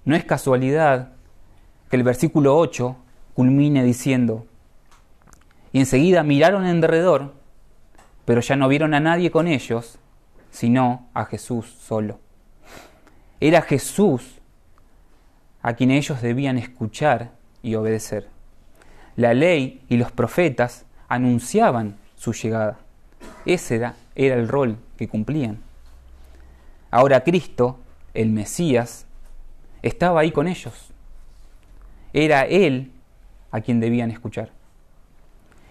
No 0.05 0.15
es 0.15 0.25
casualidad 0.25 1.13
que 1.91 1.97
el 1.97 2.03
versículo 2.03 2.57
8 2.57 2.97
culmine 3.35 3.85
diciendo, 3.85 4.47
y 5.73 5.81
enseguida 5.81 6.23
miraron 6.23 6.67
en 6.67 6.81
derredor, 6.81 7.35
pero 8.25 8.41
ya 8.41 8.57
no 8.57 8.69
vieron 8.69 8.95
a 8.95 9.01
nadie 9.01 9.31
con 9.31 9.47
ellos, 9.47 9.99
sino 10.51 11.09
a 11.13 11.27
Jesús 11.27 11.67
solo. 11.67 12.19
Era 13.41 13.63
Jesús 13.63 14.39
a 15.63 15.75
quien 15.75 15.91
ellos 15.91 16.23
debían 16.23 16.57
escuchar 16.59 17.33
y 17.63 17.75
obedecer. 17.75 18.29
La 19.17 19.35
ley 19.35 19.83
y 19.89 19.97
los 19.97 20.13
profetas 20.13 20.87
anunciaban 21.09 21.97
su 22.15 22.33
llegada. 22.33 22.79
Ese 23.45 23.77
era, 23.77 23.97
era 24.15 24.37
el 24.37 24.49
rol 24.49 24.79
que 24.97 25.09
cumplían. 25.09 25.66
Ahora 26.91 27.25
Cristo, 27.25 27.79
el 28.15 28.31
Mesías, 28.31 29.07
estaba 29.83 30.21
ahí 30.21 30.33
con 30.33 30.49
ellos. 30.49 30.93
Era 32.13 32.43
Él 32.43 32.93
a 33.51 33.61
quien 33.61 33.81
debían 33.81 34.11
escuchar. 34.11 34.51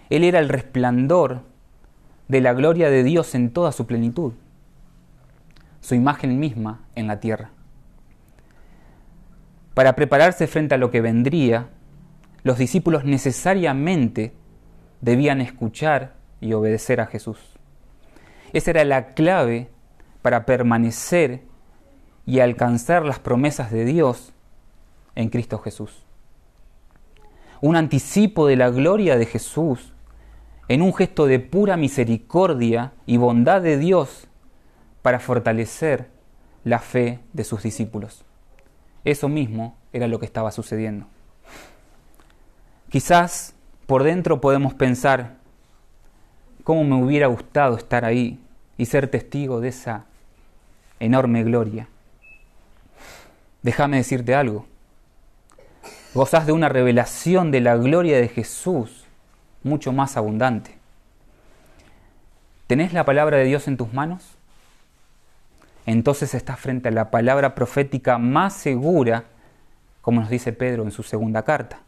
Él 0.09 0.23
era 0.23 0.39
el 0.39 0.49
resplandor 0.49 1.41
de 2.27 2.41
la 2.41 2.53
gloria 2.53 2.89
de 2.89 3.03
Dios 3.03 3.35
en 3.35 3.51
toda 3.51 3.71
su 3.71 3.85
plenitud, 3.85 4.33
su 5.81 5.95
imagen 5.95 6.39
misma 6.39 6.81
en 6.95 7.07
la 7.07 7.19
tierra. 7.19 7.51
Para 9.73 9.95
prepararse 9.95 10.47
frente 10.47 10.75
a 10.75 10.77
lo 10.77 10.89
que 10.89 11.01
vendría, 11.01 11.69
los 12.43 12.57
discípulos 12.57 13.03
necesariamente 13.03 14.33
debían 15.01 15.41
escuchar 15.41 16.13
y 16.39 16.53
obedecer 16.53 17.01
a 17.01 17.07
Jesús. 17.07 17.39
Esa 18.53 18.71
era 18.71 18.85
la 18.85 19.13
clave 19.13 19.69
para 20.25 20.47
permanecer 20.47 21.43
y 22.25 22.39
alcanzar 22.39 23.05
las 23.05 23.19
promesas 23.19 23.69
de 23.69 23.85
Dios 23.85 24.33
en 25.13 25.29
Cristo 25.29 25.59
Jesús. 25.59 26.03
Un 27.61 27.75
anticipo 27.75 28.47
de 28.47 28.55
la 28.55 28.71
gloria 28.71 29.17
de 29.17 29.27
Jesús 29.27 29.93
en 30.67 30.81
un 30.81 30.95
gesto 30.95 31.27
de 31.27 31.37
pura 31.37 31.77
misericordia 31.77 32.93
y 33.05 33.17
bondad 33.17 33.61
de 33.61 33.77
Dios 33.77 34.27
para 35.03 35.19
fortalecer 35.19 36.09
la 36.63 36.79
fe 36.79 37.19
de 37.33 37.43
sus 37.43 37.61
discípulos. 37.61 38.25
Eso 39.03 39.29
mismo 39.29 39.77
era 39.93 40.07
lo 40.07 40.17
que 40.17 40.25
estaba 40.25 40.51
sucediendo. 40.51 41.05
Quizás 42.89 43.53
por 43.85 44.01
dentro 44.01 44.41
podemos 44.41 44.73
pensar, 44.73 45.35
¿cómo 46.63 46.83
me 46.83 46.95
hubiera 46.95 47.27
gustado 47.27 47.77
estar 47.77 48.05
ahí 48.05 48.39
y 48.75 48.87
ser 48.87 49.07
testigo 49.07 49.61
de 49.61 49.67
esa 49.67 50.07
enorme 51.05 51.43
gloria? 51.43 51.87
Déjame 53.61 53.97
decirte 53.97 54.35
algo. 54.35 54.65
Gozás 56.13 56.45
de 56.45 56.51
una 56.51 56.69
revelación 56.69 57.51
de 57.51 57.61
la 57.61 57.75
gloria 57.75 58.17
de 58.17 58.27
Jesús 58.27 59.05
mucho 59.63 59.91
más 59.91 60.17
abundante. 60.17 60.77
¿Tenés 62.67 62.93
la 62.93 63.05
palabra 63.05 63.37
de 63.37 63.45
Dios 63.45 63.67
en 63.67 63.77
tus 63.77 63.93
manos? 63.93 64.37
Entonces 65.85 66.33
estás 66.33 66.59
frente 66.59 66.89
a 66.89 66.91
la 66.91 67.11
palabra 67.11 67.53
profética 67.53 68.17
más 68.17 68.53
segura, 68.53 69.25
como 70.01 70.21
nos 70.21 70.29
dice 70.29 70.53
Pedro 70.53 70.83
en 70.83 70.91
su 70.91 71.03
segunda 71.03 71.43
carta. 71.43 71.79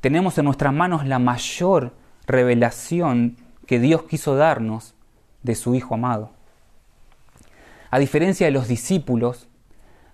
Tenemos 0.00 0.36
en 0.38 0.46
nuestras 0.46 0.72
manos 0.72 1.06
la 1.06 1.18
mayor 1.18 1.92
revelación 2.26 3.36
que 3.66 3.78
Dios 3.78 4.02
quiso 4.04 4.34
darnos 4.34 4.94
de 5.42 5.54
su 5.54 5.74
Hijo 5.74 5.94
amado. 5.94 6.32
A 7.90 7.98
diferencia 7.98 8.46
de 8.46 8.52
los 8.52 8.68
discípulos, 8.68 9.48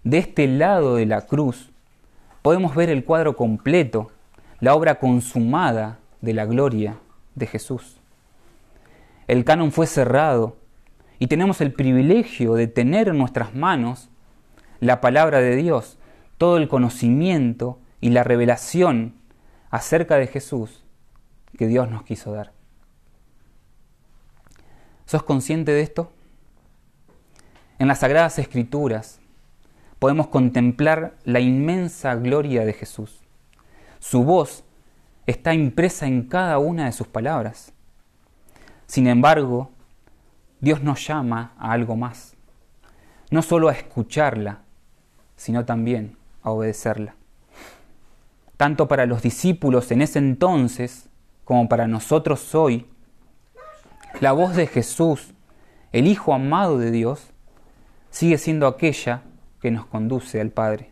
de 0.03 0.19
este 0.19 0.47
lado 0.47 0.97
de 0.97 1.05
la 1.05 1.27
cruz 1.27 1.71
podemos 2.41 2.75
ver 2.75 2.91
el 2.91 3.05
cuadro 3.05 3.37
completo, 3.37 4.13
la 4.61 4.75
obra 4.75 4.99
consumada 4.99 5.99
de 6.21 6.33
la 6.33 6.47
gloria 6.47 6.99
de 7.35 7.47
Jesús. 7.47 7.97
El 9.27 9.45
canon 9.45 9.73
fue 9.73 9.87
cerrado 9.87 10.57
y 11.19 11.27
tenemos 11.27 11.61
el 11.61 11.73
privilegio 11.73 12.55
de 12.55 12.67
tener 12.67 13.09
en 13.09 13.19
nuestras 13.19 13.55
manos 13.55 14.09
la 14.81 15.01
palabra 15.01 15.41
de 15.41 15.57
Dios, 15.57 15.99
todo 16.39 16.57
el 16.57 16.69
conocimiento 16.69 17.79
y 18.01 18.11
la 18.11 18.23
revelación 18.23 19.15
acerca 19.71 20.17
de 20.17 20.29
Jesús 20.29 20.85
que 21.59 21.67
Dios 21.67 21.91
nos 21.91 22.05
quiso 22.05 22.33
dar. 22.33 22.53
¿Sos 25.05 25.23
consciente 25.23 25.73
de 25.73 25.83
esto? 25.83 26.13
En 27.79 27.89
las 27.89 27.99
Sagradas 27.99 28.39
Escrituras 28.39 29.21
podemos 29.99 30.29
contemplar 30.29 31.15
la 31.25 31.41
inmensa 31.41 32.15
gloria 32.15 32.65
de 32.65 32.73
Jesús. 32.73 33.21
Su 33.99 34.25
voz 34.25 34.65
está 35.27 35.53
impresa 35.53 36.07
en 36.07 36.23
cada 36.23 36.59
una 36.59 36.87
de 36.87 36.93
sus 36.93 37.07
palabras. 37.07 37.75
Sin 38.87 39.07
embargo, 39.07 39.73
Dios 40.61 40.83
nos 40.83 41.07
llama 41.07 41.53
a 41.59 41.73
algo 41.73 41.97
más, 41.97 42.35
no 43.31 43.43
solo 43.43 43.69
a 43.69 43.73
escucharla, 43.73 44.63
sino 45.37 45.67
también 45.67 46.17
a 46.43 46.53
obedecerla. 46.53 47.15
Tanto 48.57 48.89
para 48.89 49.05
los 49.05 49.21
discípulos 49.21 49.91
en 49.91 50.01
ese 50.01 50.19
entonces 50.19 51.11
como 51.45 51.69
para 51.69 51.87
nosotros 51.87 52.55
hoy, 52.55 52.87
la 54.21 54.33
voz 54.33 54.57
de 54.57 54.67
Jesús, 54.67 55.35
el 55.93 56.07
Hijo 56.07 56.33
amado 56.33 56.79
de 56.79 56.91
Dios, 56.91 57.33
sigue 58.17 58.39
siendo 58.39 58.67
aquella 58.67 59.21
que 59.61 59.71
nos 59.71 59.85
conduce 59.85 60.41
al 60.41 60.49
Padre. 60.49 60.89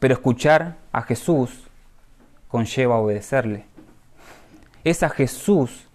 Pero 0.00 0.14
escuchar 0.14 0.78
a 0.90 1.02
Jesús 1.02 1.68
conlleva 2.48 2.98
obedecerle. 2.98 3.66
Es 4.82 5.04
a 5.04 5.08
Jesús 5.08 5.86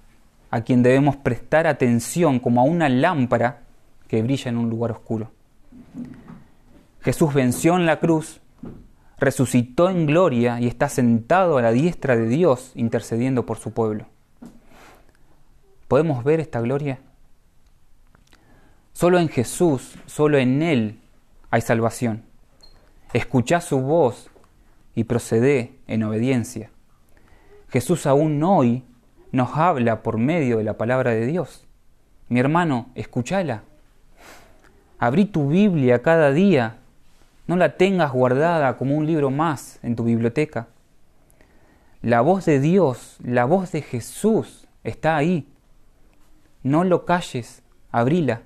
a 0.49 0.61
quien 0.61 0.81
debemos 0.81 1.17
prestar 1.17 1.67
atención 1.67 2.39
como 2.39 2.61
a 2.61 2.63
una 2.63 2.87
lámpara 2.87 3.63
que 4.07 4.21
brilla 4.21 4.47
en 4.47 4.55
un 4.55 4.69
lugar 4.69 4.91
oscuro. 4.91 5.29
Jesús 7.01 7.33
venció 7.33 7.75
en 7.75 7.85
la 7.85 7.99
cruz, 7.99 8.39
resucitó 9.19 9.89
en 9.89 10.05
gloria 10.05 10.61
y 10.61 10.67
está 10.67 10.87
sentado 10.87 11.57
a 11.57 11.61
la 11.61 11.73
diestra 11.73 12.15
de 12.15 12.29
Dios 12.29 12.71
intercediendo 12.75 13.45
por 13.45 13.57
su 13.57 13.71
pueblo. 13.71 14.05
¿Podemos 15.89 16.23
ver 16.23 16.39
esta 16.39 16.61
gloria? 16.61 17.01
Solo 18.97 19.19
en 19.19 19.29
Jesús, 19.29 19.93
solo 20.07 20.39
en 20.39 20.63
Él 20.63 20.99
hay 21.51 21.61
salvación. 21.61 22.23
Escuchá 23.13 23.61
su 23.61 23.79
voz 23.79 24.31
y 24.95 25.03
procedé 25.03 25.77
en 25.85 26.01
obediencia. 26.01 26.71
Jesús 27.69 28.07
aún 28.07 28.41
hoy 28.41 28.83
nos 29.31 29.55
habla 29.55 30.01
por 30.01 30.17
medio 30.17 30.57
de 30.57 30.63
la 30.63 30.79
palabra 30.79 31.11
de 31.11 31.27
Dios. 31.27 31.67
Mi 32.27 32.39
hermano, 32.39 32.89
escúchala. 32.95 33.61
Abrí 34.97 35.25
tu 35.25 35.47
Biblia 35.47 36.01
cada 36.01 36.31
día. 36.31 36.77
No 37.45 37.55
la 37.55 37.77
tengas 37.77 38.11
guardada 38.11 38.77
como 38.77 38.97
un 38.97 39.05
libro 39.05 39.29
más 39.29 39.77
en 39.83 39.95
tu 39.95 40.05
biblioteca. 40.05 40.69
La 42.01 42.21
voz 42.21 42.45
de 42.45 42.59
Dios, 42.59 43.17
la 43.23 43.45
voz 43.45 43.71
de 43.73 43.83
Jesús 43.83 44.67
está 44.83 45.17
ahí. 45.17 45.47
No 46.63 46.83
lo 46.83 47.05
calles, 47.05 47.61
abrila. 47.91 48.41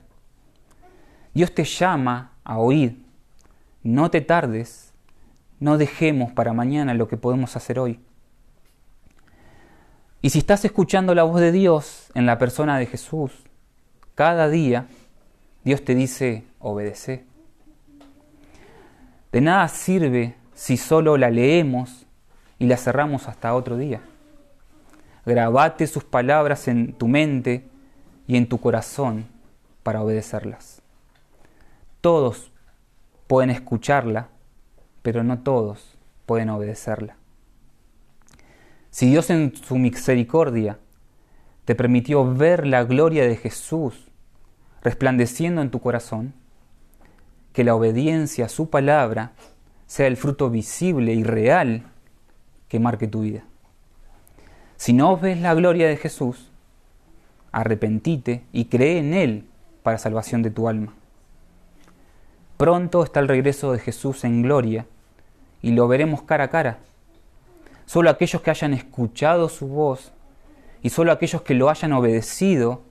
Dios 1.34 1.54
te 1.54 1.64
llama 1.64 2.34
a 2.44 2.58
oír. 2.58 3.04
No 3.84 4.12
te 4.12 4.22
tardes. 4.22 4.94
No 5.60 5.78
dejemos 5.78 6.32
para 6.32 6.54
mañana 6.54 6.94
lo 6.94 7.08
que 7.08 7.18
podemos 7.18 7.56
hacer 7.56 7.80
hoy. 7.80 8.00
Y 10.22 10.30
si 10.30 10.40
estás 10.40 10.66
escuchando 10.66 11.16
la 11.16 11.24
voz 11.24 11.40
de 11.42 11.52
Dios 11.52 12.12
en 12.14 12.26
la 12.26 12.38
persona 12.38 12.78
de 12.78 12.86
Jesús, 12.86 13.32
cada 14.16 14.50
día 14.50 14.88
Dios 15.64 15.84
te 15.84 15.96
dice, 15.96 16.44
obedece. 16.60 17.26
De 19.32 19.42
nada 19.42 19.68
sirve 19.68 20.36
si 20.54 20.78
solo 20.78 21.18
la 21.18 21.30
leemos 21.30 22.06
y 22.60 22.68
la 22.68 22.78
cerramos 22.78 23.28
hasta 23.28 23.56
otro 23.56 23.78
día. 23.78 24.02
Grabate 25.26 25.88
sus 25.88 26.04
palabras 26.04 26.68
en 26.68 26.94
tu 26.94 27.08
mente 27.08 27.64
y 28.28 28.38
en 28.38 28.48
tu 28.48 28.60
corazón 28.60 29.26
para 29.84 30.02
obedecerlas. 30.02 30.81
Todos 32.02 32.52
pueden 33.28 33.52
escucharla, 33.52 34.30
pero 35.02 35.24
no 35.24 35.40
todos 35.40 35.98
pueden 36.26 36.50
obedecerla. 36.50 37.16
Si 38.90 39.10
Dios 39.10 39.30
en 39.30 39.56
su 39.56 39.78
misericordia 39.78 40.80
te 41.66 41.76
permitió 41.76 42.26
ver 42.34 42.68
la 42.68 42.84
gloria 42.84 43.26
de 43.26 43.38
Jesús 43.38 44.12
resplandeciendo 44.82 45.62
en 45.62 45.70
tu 45.70 45.80
corazón, 45.80 46.34
que 47.54 47.64
la 47.64 47.76
obediencia 47.76 48.46
a 48.46 48.50
su 48.50 48.70
palabra 48.70 49.34
sea 49.86 50.08
el 50.08 50.18
fruto 50.18 50.50
visible 50.50 51.14
y 51.14 51.24
real 51.24 51.84
que 52.68 52.80
marque 52.80 53.08
tu 53.08 53.22
vida. 53.22 53.44
Si 54.78 54.94
no 54.94 55.18
ves 55.18 55.40
la 55.40 55.54
gloria 55.54 55.88
de 55.88 55.98
Jesús, 55.98 56.50
arrepentite 57.52 58.44
y 58.52 58.66
cree 58.66 58.98
en 58.98 59.14
Él 59.14 59.46
para 59.84 59.98
salvación 59.98 60.42
de 60.42 60.52
tu 60.52 60.68
alma. 60.68 60.94
Pronto 62.62 63.02
está 63.02 63.20
el 63.20 63.28
regreso 63.28 63.72
de 63.72 63.80
Jesús 63.80 64.24
en 64.24 64.44
gloria 64.44 64.86
y 65.64 65.72
lo 65.72 65.88
veremos 65.88 66.22
cara 66.22 66.44
a 66.44 66.50
cara 66.50 66.78
Solo 67.88 68.12
aquellos 68.12 68.44
que 68.44 68.52
hayan 68.52 68.76
escuchado 68.76 69.50
su 69.50 69.68
voz 69.68 70.12
y 70.84 70.92
solo 70.92 71.12
aquellos 71.12 71.42
que 71.42 71.56
lo 71.56 71.72
hayan 71.72 71.92
obedecido 71.92 72.84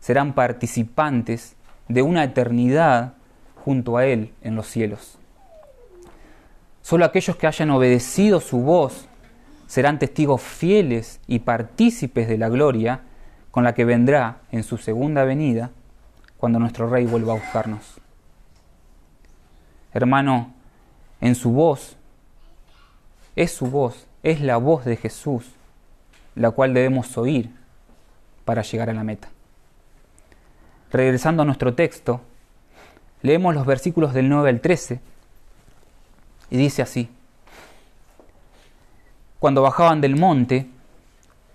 serán 0.00 0.32
participantes 0.32 1.54
de 1.86 2.02
una 2.02 2.24
eternidad 2.24 3.14
junto 3.54 3.98
a 3.98 4.04
Él 4.04 4.32
en 4.42 4.56
los 4.56 4.66
cielos. 4.66 5.16
Solo 6.82 7.04
aquellos 7.04 7.36
que 7.36 7.46
hayan 7.46 7.70
obedecido 7.70 8.40
su 8.40 8.62
voz 8.62 9.06
serán 9.68 10.00
testigos 10.00 10.42
fieles 10.42 11.20
y 11.28 11.38
partícipes 11.38 12.26
de 12.26 12.36
la 12.36 12.48
gloria 12.48 13.02
con 13.52 13.62
la 13.62 13.74
que 13.74 13.84
vendrá 13.84 14.38
en 14.50 14.64
su 14.64 14.76
segunda 14.76 15.22
venida 15.22 15.70
cuando 16.36 16.58
nuestro 16.58 16.90
Rey 16.90 17.06
vuelva 17.06 17.34
a 17.34 17.36
buscarnos. 17.36 18.03
Hermano, 19.94 20.52
en 21.20 21.34
su 21.34 21.52
voz, 21.52 21.96
es 23.36 23.52
su 23.52 23.66
voz 23.66 24.06
es 24.24 24.40
la 24.40 24.56
voz 24.56 24.84
de 24.86 24.96
Jesús, 24.96 25.44
la 26.34 26.50
cual 26.50 26.74
debemos 26.74 27.16
oír 27.16 27.50
para 28.44 28.62
llegar 28.62 28.90
a 28.90 28.94
la 28.94 29.04
meta. 29.04 29.28
Regresando 30.90 31.42
a 31.42 31.44
nuestro 31.44 31.74
texto, 31.74 32.22
leemos 33.20 33.54
los 33.54 33.66
versículos 33.66 34.14
del 34.14 34.30
9 34.30 34.48
al 34.48 34.60
13 34.60 35.00
y 36.50 36.56
dice 36.56 36.82
así, 36.82 37.10
Cuando 39.38 39.60
bajaban 39.60 40.00
del 40.00 40.16
monte, 40.16 40.68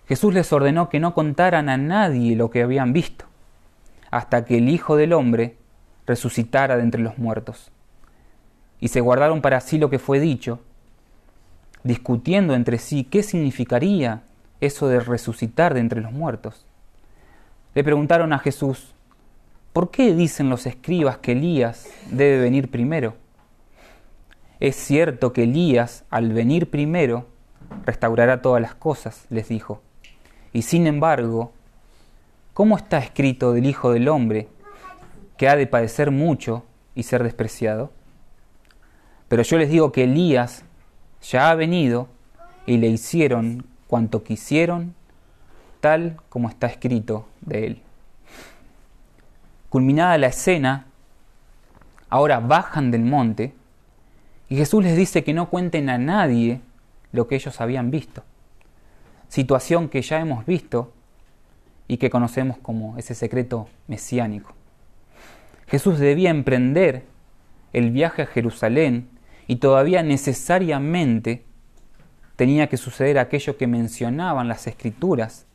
Jesús 0.07 0.33
les 0.33 0.53
ordenó 0.53 0.89
que 0.89 0.99
no 0.99 1.15
contaran 1.15 1.69
a 1.69 1.77
nadie 1.77 2.35
lo 2.35 2.51
que 2.51 2.61
habían 2.61 2.93
visto, 2.93 3.25
hasta 4.11 4.45
que 4.45 4.59
el 4.59 4.69
Hijo 4.69 4.95
del 4.95 5.13
Hombre 5.13 5.57
resucitara 6.05 6.77
de 6.77 6.83
entre 6.83 7.01
los 7.01 7.17
muertos. 7.17 7.71
Y 8.79 8.89
se 8.89 9.01
guardaron 9.01 9.41
para 9.41 9.59
sí 9.61 9.77
lo 9.77 9.89
que 9.89 9.99
fue 9.99 10.19
dicho, 10.19 10.59
discutiendo 11.83 12.53
entre 12.53 12.77
sí 12.77 13.03
qué 13.03 13.23
significaría 13.23 14.23
eso 14.61 14.87
de 14.87 14.99
resucitar 14.99 15.73
de 15.73 15.79
entre 15.79 16.01
los 16.01 16.11
muertos. 16.11 16.65
Le 17.73 17.83
preguntaron 17.83 18.33
a 18.33 18.39
Jesús, 18.39 18.93
¿por 19.73 19.91
qué 19.91 20.13
dicen 20.13 20.49
los 20.49 20.65
escribas 20.65 21.17
que 21.17 21.33
Elías 21.33 21.87
debe 22.09 22.39
venir 22.39 22.69
primero? 22.69 23.15
Es 24.59 24.75
cierto 24.75 25.31
que 25.31 25.43
Elías, 25.43 26.03
al 26.09 26.33
venir 26.33 26.69
primero, 26.69 27.27
restaurará 27.85 28.41
todas 28.41 28.61
las 28.61 28.75
cosas, 28.75 29.25
les 29.29 29.47
dijo. 29.47 29.81
Y 30.51 30.63
sin 30.63 30.87
embargo, 30.87 31.53
¿cómo 32.53 32.75
está 32.75 32.97
escrito 32.97 33.53
del 33.53 33.65
Hijo 33.65 33.93
del 33.93 34.09
Hombre, 34.09 34.49
que 35.37 35.47
ha 35.47 35.55
de 35.55 35.67
padecer 35.67 36.11
mucho 36.11 36.65
y 36.95 37.03
ser 37.03 37.23
despreciado? 37.23 37.91
Pero 39.29 39.43
yo 39.43 39.57
les 39.57 39.69
digo 39.69 39.91
que 39.91 40.03
Elías 40.03 40.65
ya 41.21 41.51
ha 41.51 41.55
venido 41.55 42.09
y 42.65 42.77
le 42.77 42.87
hicieron 42.87 43.65
cuanto 43.87 44.23
quisieron, 44.23 44.95
tal 45.79 46.17
como 46.29 46.49
está 46.49 46.67
escrito 46.67 47.27
de 47.41 47.67
él. 47.67 47.81
Culminada 49.69 50.17
la 50.17 50.27
escena, 50.27 50.87
ahora 52.09 52.39
bajan 52.39 52.91
del 52.91 53.03
monte 53.03 53.53
y 54.49 54.55
Jesús 54.55 54.83
les 54.83 54.97
dice 54.97 55.23
que 55.23 55.33
no 55.33 55.49
cuenten 55.49 55.89
a 55.89 55.99
nadie 55.99 56.61
lo 57.11 57.27
que 57.27 57.35
ellos 57.35 57.61
habían 57.61 57.91
visto. 57.91 58.23
Situación 59.27 59.89
que 59.89 60.01
ya 60.01 60.19
hemos 60.19 60.45
visto 60.47 60.91
y 61.87 61.97
que 61.97 62.09
conocemos 62.09 62.57
como 62.57 62.97
ese 62.97 63.13
secreto 63.13 63.67
mesiánico. 63.87 64.53
Jesús 65.67 65.99
debía 65.99 66.31
emprender 66.31 67.03
el 67.73 67.91
viaje 67.91 68.23
a 68.23 68.25
Jerusalén 68.25 69.18
y 69.49 69.55
todavía 69.55 70.03
necesariamente 70.03 71.43
tenía 72.35 72.69
que 72.69 72.77
suceder 72.77 73.17
aquello 73.17 73.57
que 73.57 73.65
mencionaban 73.65 74.47
las 74.47 74.67
escrituras 74.67 75.47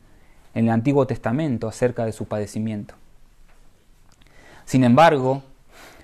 en 0.52 0.64
el 0.64 0.72
Antiguo 0.72 1.06
Testamento 1.06 1.68
acerca 1.68 2.04
de 2.04 2.10
su 2.10 2.26
padecimiento. 2.26 2.96
Sin 4.64 4.82
embargo, 4.82 5.44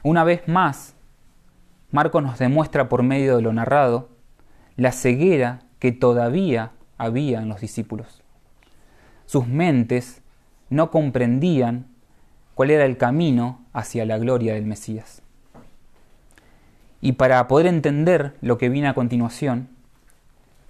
una 0.05 0.22
vez 0.22 0.47
más, 0.47 0.95
Marcos 1.91 2.22
nos 2.22 2.38
demuestra 2.38 2.88
por 2.88 3.03
medio 3.03 3.34
de 3.34 3.43
lo 3.43 3.53
narrado 3.53 4.09
la 4.76 4.93
ceguera 4.93 5.64
que 5.80 5.91
todavía 5.91 6.70
había 6.97 7.41
en 7.43 7.49
los 7.49 7.61
discípulos. 7.61 8.22
Sus 9.26 9.49
mentes 9.49 10.22
no 10.68 10.93
comprendían 10.93 11.88
cuál 12.55 12.70
era 12.70 12.84
el 12.84 12.97
camino 12.97 13.64
hacia 13.72 14.07
la 14.07 14.16
gloria 14.16 14.55
del 14.55 14.66
Mesías. 14.66 15.22
Y 17.03 17.12
para 17.12 17.46
poder 17.48 17.66
entender 17.66 18.34
lo 18.42 18.59
que 18.59 18.68
viene 18.68 18.88
a 18.88 18.94
continuación, 18.94 19.68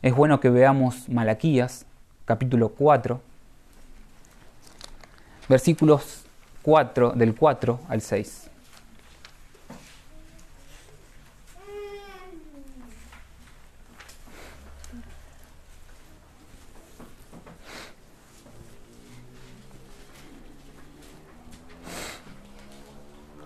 es 0.01 0.15
bueno 0.15 0.39
que 0.39 0.49
veamos 0.49 1.09
Malaquías, 1.09 1.87
capítulo 2.25 2.69
4, 2.69 3.21
versículos 5.49 6.25
4, 6.63 7.13
del 7.13 7.35
4 7.35 7.81
al 7.89 8.01
6. 8.01 8.47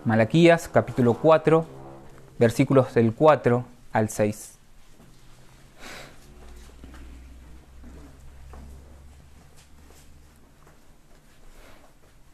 Malaquías 0.05 0.67
capítulo 0.67 1.15
4, 1.15 1.74
versículos 2.37 2.93
del 2.93 3.13
4 3.13 3.65
al 3.93 4.09
6. 4.09 4.55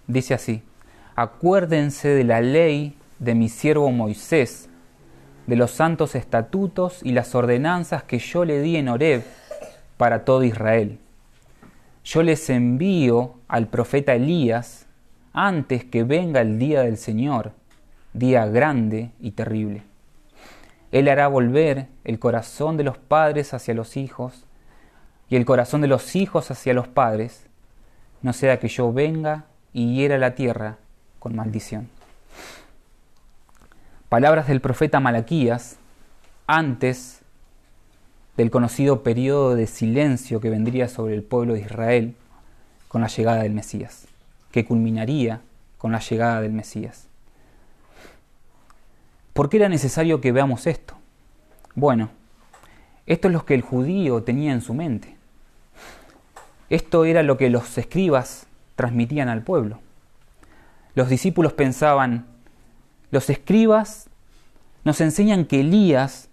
Dice 0.08 0.34
así, 0.34 0.62
acuérdense 1.16 2.10
de 2.10 2.26
la 2.26 2.41
ley 2.41 2.97
de 3.20 3.34
mi 3.34 3.47
siervo 3.47 3.91
Moisés, 3.91 4.68
de 5.47 5.56
los 5.56 5.72
santos 5.72 6.16
estatutos 6.16 6.99
y 7.04 7.14
las 7.14 7.34
ordenanzas 7.34 8.04
que 8.04 8.20
yo 8.20 8.43
le 8.43 8.62
di 8.62 8.76
en 8.76 8.89
Horeb 8.89 9.24
para 9.97 10.26
todo 10.26 10.43
Israel. 10.43 10.99
Yo 12.04 12.24
les 12.24 12.49
envío 12.49 13.36
al 13.47 13.68
profeta 13.68 14.16
Elías 14.16 14.88
antes 15.34 15.86
que 15.86 16.04
venga 16.04 16.41
el 16.41 16.60
día 16.60 16.82
del 16.82 16.97
Señor, 16.97 17.54
día 18.14 18.47
grande 18.47 19.12
y 19.22 19.32
terrible. 19.32 19.91
Él 20.92 21.08
hará 21.08 21.28
volver 21.28 21.88
el 22.04 22.20
corazón 22.20 22.78
de 22.78 22.84
los 22.84 22.98
padres 22.98 23.54
hacia 23.54 23.74
los 23.74 23.96
hijos 23.98 24.46
y 25.30 25.38
el 25.38 25.46
corazón 25.46 25.82
de 25.82 25.88
los 25.88 26.16
hijos 26.16 26.52
hacia 26.52 26.74
los 26.74 26.88
padres, 26.88 27.48
no 28.22 28.34
sea 28.34 28.60
que 28.60 28.68
yo 28.68 28.92
venga 28.92 29.46
y 29.74 29.96
hiera 29.96 30.18
la 30.18 30.36
tierra 30.36 30.78
con 31.20 31.36
maldición. 31.36 31.89
Palabras 34.10 34.48
del 34.48 34.60
profeta 34.60 35.00
Malaquías 35.00 35.78
antes 36.46 37.22
del 38.36 38.52
conocido 38.52 39.04
periodo 39.04 39.56
de 39.56 39.68
silencio 39.68 40.42
que 40.42 40.50
vendría 40.50 40.89
sobre 40.89 41.14
el 41.16 41.24
pueblo 41.24 41.54
de 41.54 41.62
Israel 41.62 42.16
con 42.89 43.02
la 43.02 43.08
llegada 43.08 43.44
del 43.44 43.54
Mesías, 43.54 44.08
que 44.52 44.66
culminaría 44.66 45.39
con 45.78 45.94
la 45.94 46.00
llegada 46.00 46.42
del 46.42 46.52
Mesías. 46.52 47.08
¿Por 49.34 49.50
qué 49.50 49.58
era 49.58 49.70
necesario 49.70 50.22
que 50.22 50.32
veamos 50.32 50.68
esto? 50.68 50.96
Bueno, 51.76 52.10
esto 53.06 53.28
es 53.28 53.34
lo 53.34 53.46
que 53.46 53.54
el 53.54 53.62
judío 53.62 54.24
tenía 54.24 54.52
en 54.52 54.62
su 54.62 54.74
mente. 54.74 55.16
Esto 56.70 57.06
era 57.06 57.24
lo 57.24 57.38
que 57.38 57.50
los 57.50 57.78
escribas 57.78 58.46
transmitían 58.76 59.30
al 59.30 59.44
pueblo. 59.44 59.80
Los 60.96 61.10
discípulos 61.10 61.54
pensaban, 61.54 62.26
los 63.12 63.30
escribas 63.30 64.10
nos 64.84 65.00
enseñan 65.00 65.46
que 65.46 65.62
Elías 65.62 66.30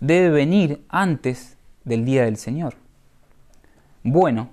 debe 0.00 0.30
venir 0.30 0.84
antes 0.88 1.56
del 1.84 2.04
día 2.04 2.24
del 2.24 2.36
Señor. 2.36 2.74
Bueno, 4.02 4.50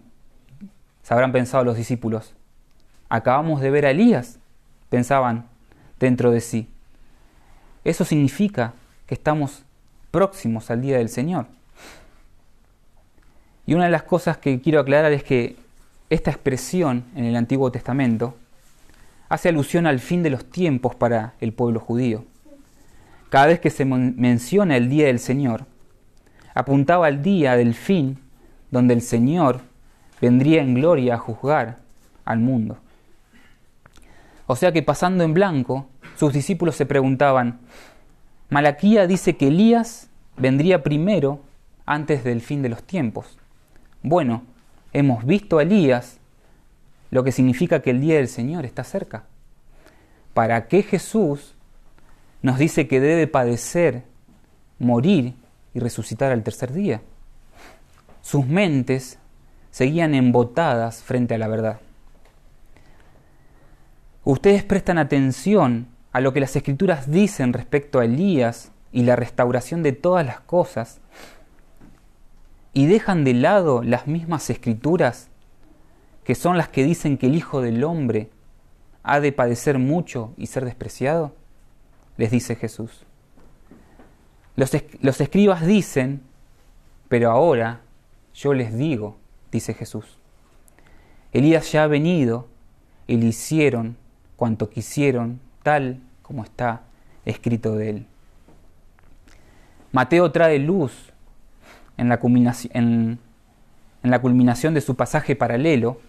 se 1.02 1.14
habrán 1.14 1.32
pensado 1.32 1.64
los 1.64 1.78
discípulos, 1.78 2.34
acabamos 3.10 3.62
de 3.62 3.72
ver 3.72 3.86
a 3.86 3.91
Elías, 3.91 4.39
pensaban 4.89 5.48
dentro 6.00 6.32
de 6.32 6.41
sí. 6.41 6.68
Eso 7.88 8.03
significa 8.03 8.73
que 9.05 9.15
estamos 9.15 9.63
próximos 10.11 10.69
al 10.69 10.81
día 10.81 10.97
del 10.97 11.07
Señor. 11.07 11.45
Y 13.65 13.75
una 13.75 13.85
de 13.85 13.91
las 13.91 14.03
cosas 14.03 14.35
que 14.35 14.59
quiero 14.59 14.81
aclarar 14.81 15.13
es 15.13 15.23
que 15.23 15.55
esta 16.09 16.29
expresión 16.29 17.05
en 17.15 17.23
el 17.23 17.38
Antiguo 17.38 17.71
Testamento 17.71 18.35
hace 19.29 19.47
alusión 19.47 19.88
al 19.88 19.99
fin 19.99 20.21
de 20.21 20.31
los 20.31 20.43
tiempos 20.43 20.95
para 20.95 21.35
el 21.39 21.53
pueblo 21.53 21.79
judío. 21.79 22.25
Cada 23.29 23.45
vez 23.45 23.61
que 23.61 23.69
se 23.69 23.85
menciona 23.85 24.75
el 24.75 24.89
día 24.89 25.05
del 25.05 25.19
Señor, 25.19 25.65
apuntaba 26.53 27.07
al 27.07 27.23
día 27.23 27.55
del 27.55 27.73
fin 27.73 28.19
donde 28.69 28.95
el 28.95 29.01
Señor 29.01 29.61
vendría 30.19 30.61
en 30.61 30.73
gloria 30.73 31.15
a 31.15 31.19
juzgar 31.19 31.77
al 32.25 32.39
mundo. 32.39 32.79
O 34.45 34.57
sea 34.57 34.73
que 34.73 34.83
pasando 34.83 35.23
en 35.23 35.33
blanco, 35.33 35.88
sus 36.18 36.34
discípulos 36.34 36.76
se 36.76 36.88
preguntaban, 36.88 37.59
Malaquía 38.49 39.05
dice 39.05 39.38
que 39.38 39.49
Elías 39.49 40.09
vendría 40.36 40.82
primero 40.82 41.41
antes 41.86 42.24
del 42.24 42.41
fin 42.41 42.63
de 42.63 42.70
los 42.70 42.82
tiempos. 42.82 43.38
Bueno, 44.01 44.41
hemos 44.93 45.26
visto 45.26 45.59
a 45.59 45.61
Elías, 45.61 46.18
lo 47.11 47.24
que 47.24 47.32
significa 47.32 47.84
que 47.84 47.91
el 47.91 48.01
día 48.01 48.15
del 48.15 48.30
Señor 48.30 48.65
está 48.65 48.84
cerca. 48.84 49.26
¿Para 50.34 50.68
qué 50.68 50.82
Jesús 50.82 51.53
nos 52.41 52.57
dice 52.57 52.88
que 52.88 52.99
debe 52.99 53.28
padecer, 53.28 54.03
morir 54.80 55.36
y 55.76 55.80
resucitar 55.80 56.32
al 56.32 56.41
tercer 56.41 56.74
día? 56.74 57.01
Sus 58.24 58.47
mentes 58.47 59.20
seguían 59.70 60.15
embotadas 60.15 61.03
frente 61.03 61.36
a 61.36 61.38
la 61.38 61.47
verdad. 61.47 61.80
Ustedes 64.24 64.63
prestan 64.63 64.97
atención 64.97 65.95
a 66.12 66.22
lo 66.22 66.34
que 66.34 66.39
las 66.39 66.55
escrituras 66.55 67.12
dicen 67.12 67.53
respecto 67.53 67.99
a 67.99 68.05
Elías 68.05 68.72
y 68.91 69.03
la 69.03 69.16
restauración 69.16 69.84
de 69.84 69.91
todas 69.91 70.26
las 70.26 70.39
cosas, 70.39 70.99
y 72.74 72.86
dejan 72.86 73.24
de 73.24 73.34
lado 73.34 73.82
las 73.82 74.08
mismas 74.08 74.49
escrituras 74.49 75.30
que 76.24 76.36
son 76.36 76.58
las 76.58 76.68
que 76.68 76.84
dicen 76.84 77.18
que 77.18 77.28
el 77.28 77.36
Hijo 77.36 77.62
del 77.62 77.84
Hombre 77.84 78.30
ha 79.01 79.20
de 79.20 79.32
padecer 79.32 79.80
mucho 79.80 80.34
y 80.38 80.47
ser 80.47 80.66
despreciado? 80.66 81.34
Les 82.18 82.30
dice 82.30 82.55
Jesús. 82.55 83.05
Los, 84.55 84.72
los 84.99 85.22
escribas 85.22 85.66
dicen, 85.66 86.22
pero 87.08 87.32
ahora 87.32 87.82
yo 88.34 88.53
les 88.53 88.78
digo, 88.78 89.18
dice 89.51 89.74
Jesús. 89.74 90.20
Elías 91.32 91.72
ya 91.72 91.84
ha 91.84 91.88
venido 91.88 92.47
y 93.08 93.18
le 93.18 93.28
hicieron 93.28 93.97
cuanto 94.36 94.70
quisieron 94.70 95.39
tal 95.68 95.99
como 96.22 96.45
está 96.45 96.84
escrito 97.26 97.76
de 97.76 97.89
él. 97.89 98.05
Mateo 99.91 100.32
trae 100.32 100.59
luz 100.59 101.11
en 101.97 102.07
la, 102.07 102.22
culminación, 102.22 102.72
en, 102.74 103.20
la 104.01 104.22
culminación 104.22 104.74
de 104.74 104.80
su 104.80 104.95
pasaje 104.95 105.36
paralelo 105.36 105.99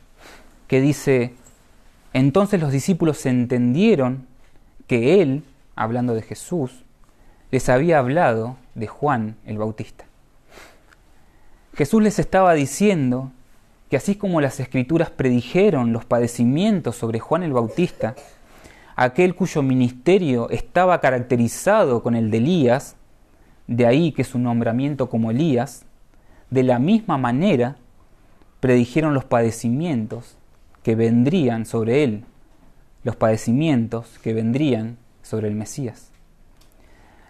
que 0.68 0.80
dice, 0.80 1.34
entonces 2.12 2.61
los 2.61 2.70
discípulos 2.70 3.26
entendieron 3.26 4.28
que 4.86 5.22
él, 5.22 5.42
hablando 5.74 6.14
de 6.14 6.22
Jesús, 6.22 6.84
les 7.50 7.68
había 7.68 7.98
hablado 7.98 8.59
de 8.76 8.86
Juan 8.86 9.34
el 9.44 9.59
Bautista. 9.59 10.04
Jesús 11.74 12.00
les 12.00 12.20
estaba 12.20 12.54
diciendo 12.54 13.32
que 13.90 13.96
así 13.96 14.14
como 14.14 14.40
las 14.40 14.61
escrituras 14.61 15.11
predijeron 15.11 15.92
los 15.92 16.04
padecimientos 16.04 16.94
sobre 16.94 17.18
Juan 17.18 17.42
el 17.42 17.52
Bautista, 17.52 18.14
aquel 18.99 19.36
cuyo 19.36 19.62
ministerio 19.62 20.51
estaba 20.51 21.01
caracterizado 21.01 22.03
con 22.03 22.16
el 22.16 22.32
de 22.32 22.38
Elías, 22.38 22.96
de 23.68 23.86
ahí 23.86 24.11
que 24.11 24.24
su 24.24 24.40
nombramiento 24.40 25.09
como 25.09 25.30
Elías, 25.30 25.84
de 26.51 26.64
la 26.64 26.80
misma 26.80 27.16
manera 27.16 27.76
predijeron 28.59 29.14
los 29.14 29.24
padecimientos 29.24 30.36
que 30.82 30.96
vendrían 30.96 31.64
sobre 31.64 32.03
él, 32.03 32.24
los 33.05 33.14
padecimientos 33.14 34.18
que 34.18 34.34
vendrían 34.34 34.96
sobre 35.22 35.46
el 35.46 35.55
Mesías. 35.55 36.11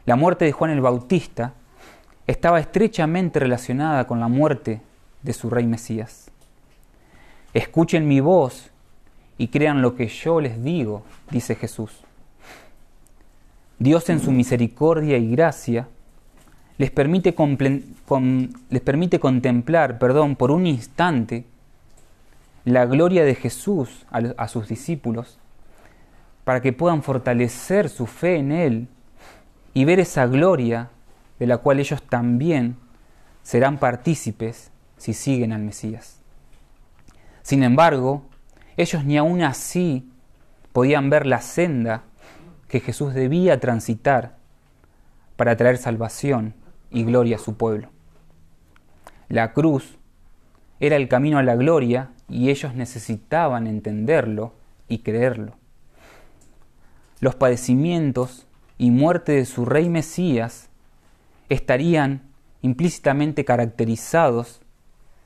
La 0.07 0.17
muerte 0.17 0.47
de 0.47 0.53
Juan 0.53 0.71
el 0.71 0.81
Bautista 0.81 1.53
estaba 2.27 2.61
estrechamente 2.61 3.41
relacionada 3.41 4.07
con 4.07 4.21
la 4.21 4.29
muerte 4.29 4.81
de 5.23 5.35
su 5.35 5.51
rey 5.51 5.67
Mesías. 5.67 6.31
Escuchen 7.53 8.09
mi 8.09 8.21
voz 8.21 8.71
y 9.39 9.49
crean 9.49 9.81
lo 9.81 9.95
que 9.95 10.09
yo 10.09 10.41
les 10.41 10.63
digo, 10.63 11.05
dice 11.31 11.55
Jesús. 11.55 12.03
Dios 13.79 14.11
en 14.11 14.19
su 14.19 14.33
misericordia 14.33 15.17
y 15.17 15.31
gracia 15.31 15.89
les 16.77 16.91
permite, 16.91 17.35
les 18.71 18.83
permite 18.83 19.21
contemplar 19.21 19.99
perdón, 19.99 20.35
por 20.35 20.51
un 20.51 20.67
instante 20.67 21.47
la 22.65 22.85
gloria 22.87 23.25
de 23.25 23.37
Jesús 23.37 24.05
a, 24.11 24.19
a 24.37 24.49
sus 24.49 24.69
discípulos 24.69 25.39
para 26.45 26.61
que 26.61 26.73
puedan 26.73 27.03
fortalecer 27.03 27.89
su 27.89 28.07
fe 28.07 28.37
en 28.37 28.53
Él 28.53 28.89
y 29.75 29.85
ver 29.85 30.01
esa 30.01 30.27
gloria 30.27 30.91
de 31.39 31.47
la 31.47 31.59
cual 31.59 31.79
ellos 31.79 32.03
también 32.03 32.77
serán 33.43 33.79
partícipes 33.79 34.73
si 34.97 35.15
siguen 35.15 35.53
al 35.53 35.63
Mesías. 35.63 36.21
Sin 37.43 37.63
embargo, 37.63 38.25
ellos 38.79 39.05
ni 39.05 39.19
aún 39.19 39.43
así 39.43 40.09
podían 40.73 41.11
ver 41.11 41.27
la 41.27 41.41
senda 41.41 42.05
que 42.69 42.79
Jesús 42.79 43.13
debía 43.13 43.59
transitar 43.59 44.37
para 45.37 45.57
traer 45.57 45.79
salvación 45.79 46.55
y 46.91 47.03
gloria 47.03 47.37
a 47.37 47.41
su 47.41 47.57
pueblo. 47.57 47.91
La 49.29 49.53
cruz 49.53 49.99
era 50.79 50.95
el 50.95 51.09
camino 51.09 51.39
a 51.39 51.43
la 51.43 51.57
gloria 51.57 52.11
y 52.29 52.51
ellos 52.51 52.75
necesitaban 52.75 53.67
entenderlo 53.67 54.55
y 54.89 54.99
creerlo. 54.99 55.55
Los 57.21 57.35
padecimientos 57.35 58.47
y 58.79 58.93
muerte 58.93 59.33
de 59.33 59.45
su 59.45 59.65
rey 59.65 59.89
Mesías 59.89 60.69
estarían 61.49 62.23
implícitamente 62.63 63.45
caracterizados 63.45 64.61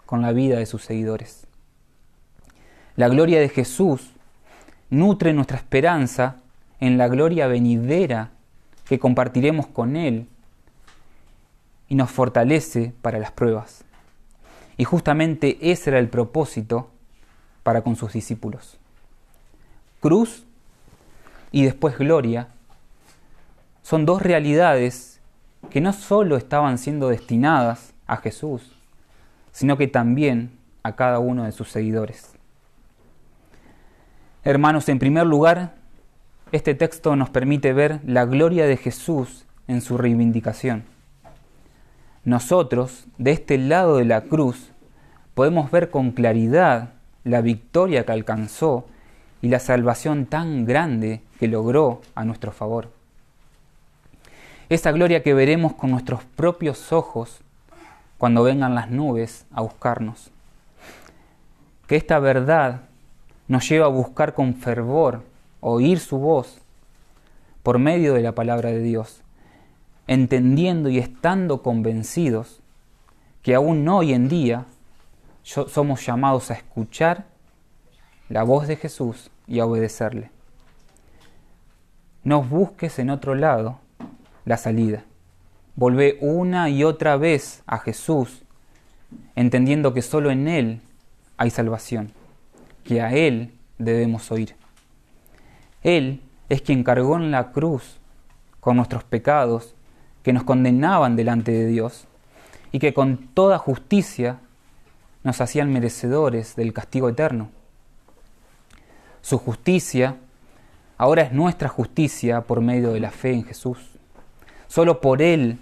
con 0.07 0.23
la 0.23 0.33
vida 0.33 0.59
de 0.59 0.65
sus 0.65 0.85
seguidores. 0.85 1.42
La 2.97 3.09
gloria 3.09 3.41
de 3.41 3.49
Jesús 3.49 4.11
nutre 4.91 5.33
nuestra 5.33 5.57
esperanza 5.57 6.37
en 6.81 6.99
la 6.99 7.09
gloria 7.09 7.47
venidera 7.47 8.31
que 8.85 8.99
compartiremos 8.99 9.67
con 9.67 9.97
Él 9.97 10.27
y 11.89 11.95
nos 11.95 12.11
fortalece 12.11 12.93
para 13.01 13.19
las 13.19 13.31
pruebas. 13.31 13.85
Y 14.77 14.85
justamente 14.85 15.59
ese 15.61 15.91
era 15.91 15.99
el 15.99 16.09
propósito 16.09 16.91
para 17.63 17.83
con 17.83 17.97
sus 17.97 18.13
discípulos. 18.13 18.79
Cruz 20.01 20.45
y 21.51 21.65
después 21.65 21.97
gloria 21.97 22.49
son 23.83 24.05
dos 24.05 24.23
realidades 24.23 25.21
que 25.71 25.81
no 25.81 25.93
solo 25.93 26.37
estaban 26.37 26.79
siendo 26.79 27.09
destinadas 27.09 27.95
a 28.07 28.17
Jesús, 28.17 28.73
sino 29.53 29.79
que 29.79 29.87
también 29.87 30.59
a 30.83 30.97
cada 30.97 31.19
uno 31.19 31.45
de 31.45 31.53
sus 31.53 31.71
seguidores. 31.71 32.32
Hermanos, 34.45 34.89
en 34.89 34.99
primer 34.99 35.25
lugar, 35.25 35.77
este 36.51 36.75
texto 36.75 37.15
nos 37.15 37.31
permite 37.31 37.73
ver 37.73 38.01
la 38.05 38.25
gloria 38.25 38.67
de 38.67 38.77
Jesús 38.77 39.45
en 39.69 39.81
su 39.81 39.97
reivindicación. 39.97 40.83
Nosotros, 42.25 43.07
de 43.19 43.31
este 43.31 43.57
lado 43.57 43.99
de 43.99 44.05
la 44.05 44.23
cruz, 44.23 44.73
podemos 45.35 45.71
ver 45.71 45.91
con 45.91 46.11
claridad 46.11 46.91
la 47.23 47.41
victoria 47.41 48.05
que 48.05 48.11
alcanzó 48.11 48.85
y 49.43 49.49
la 49.49 49.61
salvación 49.61 50.27
tan 50.27 50.65
grande 50.65 51.23
que 51.39 51.47
logró 51.47 52.01
a 52.17 52.25
nuestro 52.25 52.51
favor. 52.51 52.91
Esa 54.69 54.91
gloria 54.91 55.23
que 55.23 55.35
veremos 55.35 55.75
con 55.75 55.93
nuestros 55.93 56.25
propios 56.25 56.93
ojos 56.93 57.43
cuando 58.19 58.43
vengan 58.43 58.75
las 58.75 58.91
nubes 58.91 59.47
a 59.53 59.61
buscarnos. 59.61 60.33
Que 61.87 61.95
esta 61.95 62.19
verdad 62.19 62.83
nos 63.53 63.69
lleva 63.69 63.85
a 63.85 63.91
buscar 63.91 64.33
con 64.33 64.55
fervor 64.55 65.25
oír 65.61 66.01
su 66.01 66.17
voz 66.17 66.63
por 67.63 67.79
medio 67.79 68.15
de 68.15 68.23
la 68.23 68.35
palabra 68.35 68.71
de 68.71 68.81
Dios, 68.81 69.21
entendiendo 70.07 70.89
y 70.89 70.97
estando 70.97 71.63
convencidos 71.63 72.63
que 73.43 73.55
aún 73.55 73.87
hoy 73.91 74.15
en 74.15 74.31
día 74.31 74.65
somos 75.43 76.07
llamados 76.07 76.51
a 76.51 76.55
escuchar 76.55 77.27
la 78.31 78.43
voz 78.43 78.67
de 78.69 78.77
Jesús 78.77 79.31
y 79.47 79.61
a 79.61 79.67
obedecerle. 79.67 80.31
No 82.25 82.43
busques 82.43 82.99
en 82.99 83.11
otro 83.11 83.35
lado 83.35 83.81
la 84.47 84.57
salida. 84.57 85.05
Volvé 85.77 86.17
una 86.23 86.71
y 86.71 86.85
otra 86.85 87.19
vez 87.19 87.63
a 87.67 87.81
Jesús, 87.81 88.45
entendiendo 89.37 89.93
que 89.93 90.01
solo 90.01 90.31
en 90.31 90.49
Él 90.49 90.81
hay 91.37 91.51
salvación, 91.51 92.15
que 92.85 93.01
a 93.01 93.13
Él 93.13 93.53
debemos 93.79 94.31
oír. 94.31 94.55
Él 95.83 96.23
es 96.49 96.63
quien 96.63 96.85
cargó 96.85 97.17
en 97.17 97.31
la 97.31 97.53
cruz 97.53 97.99
con 98.61 98.77
nuestros 98.77 99.05
pecados 99.05 99.75
que 100.23 100.33
nos 100.33 100.45
condenaban 100.45 101.17
delante 101.17 101.53
de 101.53 101.67
Dios 101.67 102.07
y 102.71 102.79
que 102.79 102.95
con 102.95 103.29
toda 103.35 103.59
justicia 103.59 104.39
nos 105.25 105.41
hacían 105.41 105.73
merecedores 105.73 106.57
del 106.57 106.73
castigo 106.73 107.09
eterno. 107.09 107.51
Su 109.21 109.39
justicia 109.39 110.17
ahora 110.99 111.23
es 111.23 111.33
nuestra 111.33 111.69
justicia 111.69 112.43
por 112.43 112.61
medio 112.61 112.93
de 112.93 113.01
la 113.01 113.11
fe 113.11 113.33
en 113.33 113.45
Jesús. 113.45 113.79
Solo 114.69 115.01
por 115.01 115.23
Él 115.23 115.59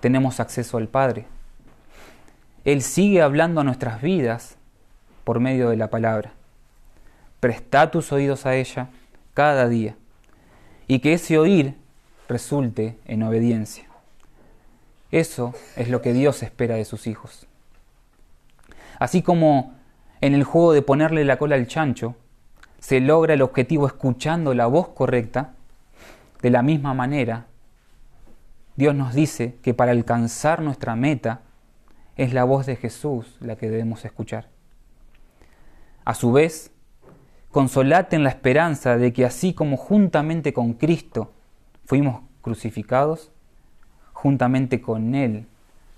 tenemos 0.00 0.40
acceso 0.40 0.78
al 0.78 0.88
Padre. 0.88 1.26
Él 2.64 2.82
sigue 2.82 3.22
hablando 3.22 3.60
a 3.60 3.64
nuestras 3.64 4.02
vidas 4.02 4.56
por 5.24 5.40
medio 5.40 5.70
de 5.70 5.76
la 5.76 5.90
palabra. 5.90 6.32
Presta 7.40 7.90
tus 7.90 8.12
oídos 8.12 8.46
a 8.46 8.54
ella 8.54 8.88
cada 9.34 9.68
día 9.68 9.96
y 10.86 10.98
que 10.98 11.12
ese 11.12 11.38
oír 11.38 11.76
resulte 12.28 12.98
en 13.04 13.22
obediencia. 13.22 13.84
Eso 15.10 15.54
es 15.76 15.88
lo 15.88 16.02
que 16.02 16.12
Dios 16.12 16.42
espera 16.42 16.74
de 16.74 16.84
sus 16.84 17.06
hijos. 17.06 17.46
Así 18.98 19.22
como 19.22 19.74
en 20.20 20.34
el 20.34 20.44
juego 20.44 20.72
de 20.72 20.82
ponerle 20.82 21.24
la 21.24 21.38
cola 21.38 21.54
al 21.54 21.66
chancho, 21.66 22.16
se 22.80 23.00
logra 23.00 23.34
el 23.34 23.42
objetivo 23.42 23.86
escuchando 23.86 24.54
la 24.54 24.66
voz 24.66 24.88
correcta, 24.88 25.54
de 26.42 26.50
la 26.50 26.62
misma 26.62 26.94
manera, 26.94 27.46
Dios 28.76 28.94
nos 28.94 29.12
dice 29.12 29.56
que 29.62 29.74
para 29.74 29.90
alcanzar 29.90 30.62
nuestra 30.62 30.94
meta 30.94 31.40
es 32.16 32.32
la 32.32 32.44
voz 32.44 32.66
de 32.66 32.76
Jesús 32.76 33.36
la 33.40 33.56
que 33.56 33.68
debemos 33.68 34.04
escuchar. 34.04 34.48
A 36.04 36.14
su 36.14 36.30
vez, 36.30 36.70
consolate 37.50 38.16
en 38.16 38.24
la 38.24 38.30
esperanza 38.30 38.96
de 38.96 39.12
que 39.12 39.24
así 39.24 39.54
como 39.54 39.76
juntamente 39.76 40.52
con 40.52 40.74
Cristo 40.74 41.32
fuimos 41.84 42.22
crucificados, 42.42 43.30
juntamente 44.12 44.80
con 44.80 45.14
Él 45.14 45.46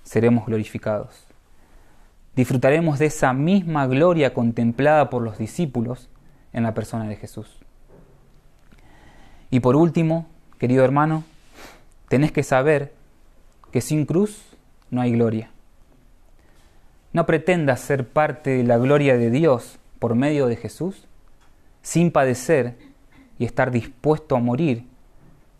seremos 0.02 0.46
glorificados. 0.46 1.26
Disfrutaremos 2.36 2.98
de 2.98 3.06
esa 3.06 3.32
misma 3.32 3.86
gloria 3.86 4.32
contemplada 4.32 5.10
por 5.10 5.22
los 5.22 5.38
discípulos 5.38 6.08
en 6.52 6.62
la 6.62 6.74
persona 6.74 7.08
de 7.08 7.16
Jesús. 7.16 7.58
Y 9.50 9.60
por 9.60 9.74
último, 9.74 10.26
querido 10.58 10.84
hermano, 10.84 11.24
tenés 12.08 12.30
que 12.30 12.44
saber 12.44 12.92
que 13.72 13.80
sin 13.80 14.06
cruz 14.06 14.56
no 14.90 15.00
hay 15.00 15.12
gloria. 15.12 15.50
No 17.12 17.26
pretendas 17.26 17.80
ser 17.80 18.08
parte 18.08 18.50
de 18.50 18.64
la 18.64 18.78
gloria 18.78 19.16
de 19.18 19.30
Dios 19.30 19.78
por 19.98 20.14
medio 20.14 20.46
de 20.46 20.56
Jesús 20.56 21.08
sin 21.82 22.12
padecer 22.12 22.76
y 23.38 23.44
estar 23.44 23.70
dispuesto 23.70 24.36
a 24.36 24.40
morir 24.40 24.86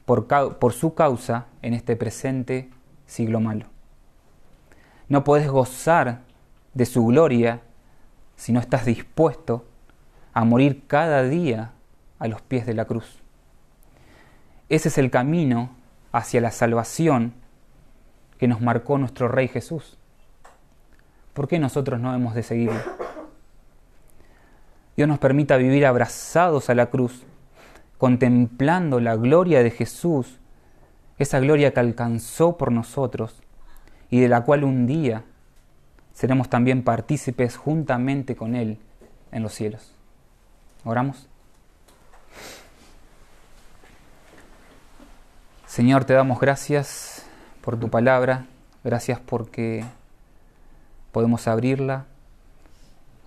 por, 0.04 0.72
su 0.72 0.94
causa 0.94 1.46
en 1.62 1.74
este 1.74 1.96
presente 1.96 2.68
siglo 3.06 3.40
malo. 3.40 3.66
No 5.08 5.24
puedes 5.24 5.48
gozar 5.48 6.22
de 6.74 6.86
su 6.86 7.06
gloria 7.06 7.62
si 8.36 8.52
no 8.52 8.60
estás 8.60 8.84
dispuesto 8.84 9.64
a 10.32 10.44
morir 10.44 10.84
cada 10.86 11.22
día 11.22 11.72
a 12.18 12.28
los 12.28 12.42
pies 12.42 12.66
de 12.66 12.74
la 12.74 12.84
cruz. 12.84 13.20
Ese 14.68 14.88
es 14.88 14.98
el 14.98 15.10
camino 15.10 15.70
hacia 16.12 16.40
la 16.40 16.50
salvación 16.50 17.34
que 18.38 18.48
nos 18.48 18.60
marcó 18.60 18.98
nuestro 18.98 19.28
Rey 19.28 19.48
Jesús. 19.48 19.98
¿Por 21.34 21.48
qué 21.48 21.58
nosotros 21.58 22.00
no 22.00 22.14
hemos 22.14 22.34
de 22.34 22.42
seguirlo? 22.42 22.80
Dios 25.00 25.08
nos 25.08 25.18
permita 25.18 25.56
vivir 25.56 25.86
abrazados 25.86 26.68
a 26.68 26.74
la 26.74 26.90
cruz, 26.90 27.22
contemplando 27.96 29.00
la 29.00 29.16
gloria 29.16 29.62
de 29.62 29.70
Jesús, 29.70 30.38
esa 31.16 31.40
gloria 31.40 31.72
que 31.72 31.80
alcanzó 31.80 32.58
por 32.58 32.70
nosotros 32.70 33.42
y 34.10 34.20
de 34.20 34.28
la 34.28 34.42
cual 34.42 34.62
un 34.62 34.86
día 34.86 35.24
seremos 36.12 36.50
también 36.50 36.82
partícipes 36.84 37.56
juntamente 37.56 38.36
con 38.36 38.54
Él 38.54 38.78
en 39.32 39.42
los 39.42 39.54
cielos. 39.54 39.94
Oramos. 40.84 41.30
Señor, 45.64 46.04
te 46.04 46.12
damos 46.12 46.40
gracias 46.40 47.24
por 47.62 47.80
tu 47.80 47.88
palabra, 47.88 48.48
gracias 48.84 49.18
porque 49.18 49.82
podemos 51.10 51.48
abrirla, 51.48 52.04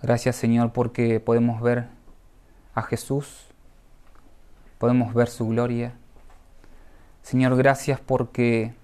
gracias 0.04 0.36
Señor 0.36 0.74
porque 0.74 1.18
podemos 1.18 1.62
ver 1.62 1.86
a 2.74 2.82
Jesús, 2.82 3.46
podemos 4.76 5.14
ver 5.14 5.28
su 5.28 5.48
gloria. 5.48 5.94
Señor, 7.22 7.56
gracias 7.56 8.00
porque 8.00 8.74